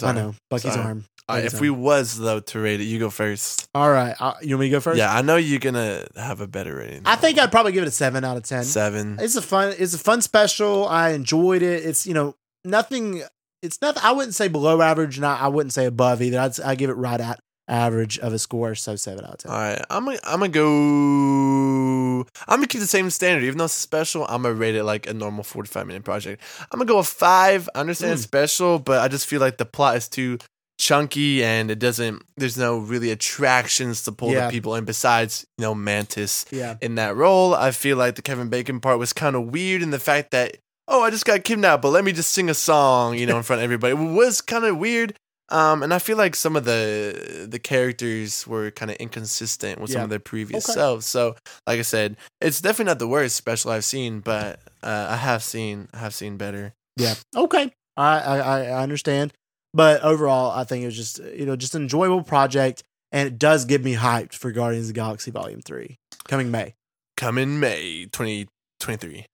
I 0.03 0.13
know 0.13 0.35
Bucky's 0.51 0.75
Sorry. 0.75 0.85
arm. 0.87 1.05
If 1.29 1.61
we 1.61 1.71
was 1.71 2.17
though 2.19 2.41
to 2.41 2.61
rate 2.61 2.81
it, 2.81 2.85
you 2.85 2.99
go 2.99 3.11
first. 3.11 3.69
All 3.75 3.91
right, 3.91 4.15
uh, 4.21 4.35
you 4.43 4.55
want 4.55 4.61
me 4.61 4.67
to 4.69 4.71
go 4.77 4.81
first? 4.81 4.99
Yeah, 4.99 5.13
I 5.13 5.23
know 5.23 5.37
you're 5.37 5.59
gonna 5.59 6.07
have 6.17 6.41
a 6.41 6.47
better 6.47 6.77
rating. 6.77 7.03
I 7.05 7.17
think 7.17 7.39
I'd 7.39 7.51
probably 7.51 7.73
give 7.73 7.83
it 7.83 7.89
a 7.89 7.91
seven 7.93 8.25
out 8.25 8.37
of 8.37 8.45
ten. 8.45 8.63
seven. 8.65 9.19
It's 9.21 9.35
a 9.37 9.43
fun. 9.43 9.75
It's 9.79 9.95
a 9.95 9.99
fun 9.99 10.23
special. 10.23 10.87
I 10.87 11.11
enjoyed 11.11 11.63
it. 11.63 11.85
It's 11.85 12.07
you 12.07 12.15
know 12.15 12.37
nothing. 12.65 13.23
It's 13.63 13.81
nothing. 13.83 14.03
I 14.05 14.13
wouldn't 14.13 14.35
say 14.37 14.47
below 14.49 14.81
average, 14.83 15.17
and 15.17 15.27
I, 15.27 15.37
I 15.39 15.49
wouldn't 15.49 15.73
say 15.73 15.87
above 15.87 16.23
either. 16.23 16.39
I'd 16.39 16.61
I 16.61 16.75
give 16.77 16.91
it 16.91 16.97
right 16.97 17.21
at 17.21 17.41
average 17.69 18.19
of 18.21 18.33
a 18.33 18.39
score, 18.39 18.77
so 18.77 18.95
seven 18.95 19.25
out 19.25 19.33
of 19.33 19.39
ten. 19.39 19.51
All 19.51 19.59
right, 19.59 19.83
I'm 19.91 20.05
gonna 20.05 20.19
I'm 20.25 20.39
gonna 20.41 20.49
go. 20.51 22.21
I'm 22.49 22.59
gonna 22.59 22.67
keep 22.67 22.81
the 22.81 22.87
same 22.87 23.11
standard, 23.11 23.45
even 23.45 23.59
though 23.59 23.65
it's 23.65 23.75
special. 23.75 24.25
I'm 24.29 24.43
gonna 24.43 24.55
rate 24.55 24.75
it 24.75 24.85
like 24.85 25.07
a 25.07 25.15
normal 25.15 25.45
45 25.45 25.87
minute 25.87 26.05
project. 26.05 26.43
I'm 26.71 26.79
gonna 26.79 26.89
go 26.89 26.99
a 26.99 27.03
five. 27.03 27.69
I 27.75 27.81
understand 27.81 28.13
it's 28.13 28.23
Mm. 28.23 28.25
special, 28.25 28.79
but 28.79 29.01
I 29.01 29.09
just 29.09 29.27
feel 29.27 29.41
like 29.41 29.59
the 29.59 29.65
plot 29.67 29.97
is 29.97 30.09
too 30.09 30.39
chunky 30.79 31.43
and 31.45 31.71
it 31.71 31.79
doesn't. 31.79 32.23
There's 32.37 32.57
no 32.59 32.79
really 32.79 33.11
attractions 33.11 34.03
to 34.05 34.13
pull 34.13 34.33
Yeah. 34.33 34.47
the 34.47 34.51
people 34.51 34.75
in 34.75 34.85
besides 34.85 35.47
you 35.59 35.63
know 35.63 35.75
Mantis 35.75 36.45
Yeah, 36.51 36.77
in 36.81 36.95
that 36.97 37.17
role. 37.17 37.55
I 37.55 37.71
feel 37.71 37.97
like 37.97 38.15
the 38.17 38.23
Kevin 38.23 38.49
Bacon 38.49 38.81
part 38.81 38.99
was 38.99 39.13
kind 39.13 39.37
of 39.37 39.47
weird 39.53 39.83
in 39.83 39.91
the 39.91 39.99
fact 39.99 40.31
that 40.33 40.59
oh 40.89 41.03
I 41.03 41.11
just 41.11 41.25
got 41.25 41.45
kidnapped, 41.45 41.83
but 41.83 41.91
let 41.91 42.05
me 42.05 42.13
just 42.13 42.33
sing 42.33 42.49
a 42.51 42.55
song 42.55 43.17
you 43.19 43.27
know 43.27 43.37
in 43.37 43.43
front 43.43 43.61
of 43.61 43.65
everybody. 43.65 43.93
It 43.93 44.13
was 44.15 44.41
kind 44.41 44.65
of 44.65 44.79
weird. 44.79 45.15
Um, 45.49 45.85
and 45.85 45.95
I 45.95 46.01
feel 46.01 46.17
like 46.17 46.35
some 46.35 46.57
of 46.57 46.65
the 46.65 47.47
the 47.49 47.61
characters 47.61 48.47
were 48.49 48.73
kind 48.73 48.91
of 48.91 48.97
inconsistent 48.97 49.81
with 49.81 49.93
some 49.93 50.03
of 50.03 50.11
their 50.11 50.19
previous 50.19 50.69
Okay. 50.69 50.75
selves. 50.75 51.07
So, 51.07 51.37
like 51.69 51.79
I 51.79 51.83
said, 51.83 52.17
it's 52.41 52.61
definitely 52.61 52.91
not 52.91 52.99
the 52.99 53.07
worst 53.07 53.37
special 53.37 53.71
I've 53.71 53.85
seen, 53.85 54.19
but 54.19 54.59
uh, 54.83 55.07
I 55.11 55.17
have 55.17 55.45
seen 55.45 55.89
I 55.95 55.99
have 55.99 56.15
seen 56.15 56.37
better. 56.37 56.75
yeah. 56.97 57.15
Okay, 57.37 57.71
I 57.97 58.19
I 58.19 58.39
I 58.65 58.83
understand, 58.83 59.33
but 59.77 60.03
overall, 60.03 60.51
I 60.51 60.65
think 60.65 60.83
it 60.83 60.87
was 60.87 60.97
just 60.97 61.19
you 61.19 61.47
know 61.47 61.55
just 61.55 61.75
an 61.75 61.83
enjoyable 61.83 62.23
project, 62.23 62.83
and 63.13 63.29
it 63.29 63.39
does 63.39 63.65
get 63.67 63.85
me 63.85 63.95
hyped 63.95 64.35
for 64.35 64.51
Guardians 64.51 64.89
of 64.89 64.95
Galaxy 64.95 65.31
Volume 65.31 65.61
Three 65.61 65.99
coming 66.27 66.51
May. 66.51 66.75
Coming 67.17 67.61
May 67.61 68.07
2023. 68.13 69.27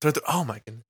23 0.00 0.22
Oh 0.28 0.44
my 0.44 0.60
goodness. 0.66 0.84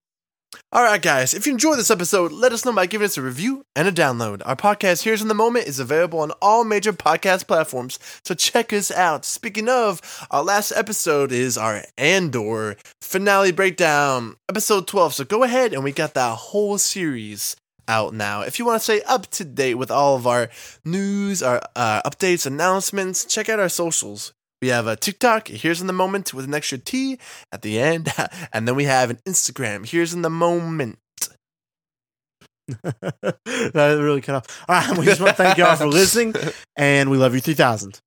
All 0.72 0.82
right, 0.82 1.00
guys. 1.00 1.32
If 1.34 1.46
you 1.46 1.52
enjoyed 1.52 1.78
this 1.78 1.90
episode, 1.90 2.32
let 2.32 2.52
us 2.52 2.64
know 2.64 2.72
by 2.72 2.86
giving 2.86 3.04
us 3.04 3.16
a 3.16 3.22
review 3.22 3.64
and 3.76 3.86
a 3.86 3.92
download. 3.92 4.42
Our 4.44 4.56
podcast, 4.56 5.02
Heroes 5.02 5.22
in 5.22 5.28
the 5.28 5.34
Moment, 5.34 5.68
is 5.68 5.78
available 5.78 6.20
on 6.20 6.32
all 6.42 6.64
major 6.64 6.92
podcast 6.92 7.46
platforms, 7.46 7.98
so 8.24 8.34
check 8.34 8.72
us 8.72 8.90
out. 8.90 9.24
Speaking 9.24 9.68
of, 9.68 10.00
our 10.30 10.42
last 10.42 10.72
episode 10.72 11.30
is 11.30 11.56
our 11.56 11.82
Andor 11.96 12.76
finale 13.00 13.52
breakdown, 13.52 14.36
episode 14.48 14.86
12. 14.88 15.14
So 15.14 15.24
go 15.24 15.44
ahead 15.44 15.72
and 15.72 15.84
we 15.84 15.92
got 15.92 16.14
that 16.14 16.36
whole 16.36 16.78
series 16.78 17.56
out 17.90 18.14
now. 18.14 18.42
If 18.42 18.58
you 18.58 18.64
want 18.64 18.76
to 18.76 18.84
stay 18.84 19.02
up 19.02 19.26
to 19.32 19.44
date 19.44 19.74
with 19.74 19.90
all 19.90 20.14
of 20.14 20.26
our 20.26 20.48
news, 20.84 21.42
our 21.42 21.60
uh, 21.74 22.00
updates, 22.02 22.46
announcements, 22.46 23.24
check 23.24 23.48
out 23.48 23.58
our 23.58 23.68
socials. 23.68 24.32
We 24.62 24.68
have 24.68 24.86
a 24.86 24.94
TikTok, 24.94 25.48
here's 25.48 25.80
in 25.80 25.86
the 25.88 25.92
moment 25.92 26.32
with 26.32 26.44
an 26.44 26.54
extra 26.54 26.78
T 26.78 27.18
at 27.50 27.62
the 27.62 27.80
end. 27.80 28.12
And 28.52 28.68
then 28.68 28.76
we 28.76 28.84
have 28.84 29.10
an 29.10 29.18
Instagram, 29.26 29.86
here's 29.86 30.14
in 30.14 30.22
the 30.22 30.30
moment. 30.30 30.98
that 32.82 33.98
really 34.00 34.20
cut 34.20 34.36
off. 34.36 34.64
All 34.68 34.76
right, 34.76 34.98
we 34.98 35.04
just 35.04 35.20
want 35.20 35.36
to 35.36 35.42
thank 35.42 35.58
y'all 35.58 35.74
for 35.76 35.86
listening, 35.86 36.34
and 36.76 37.10
we 37.10 37.16
love 37.16 37.34
you 37.34 37.40
3000. 37.40 38.00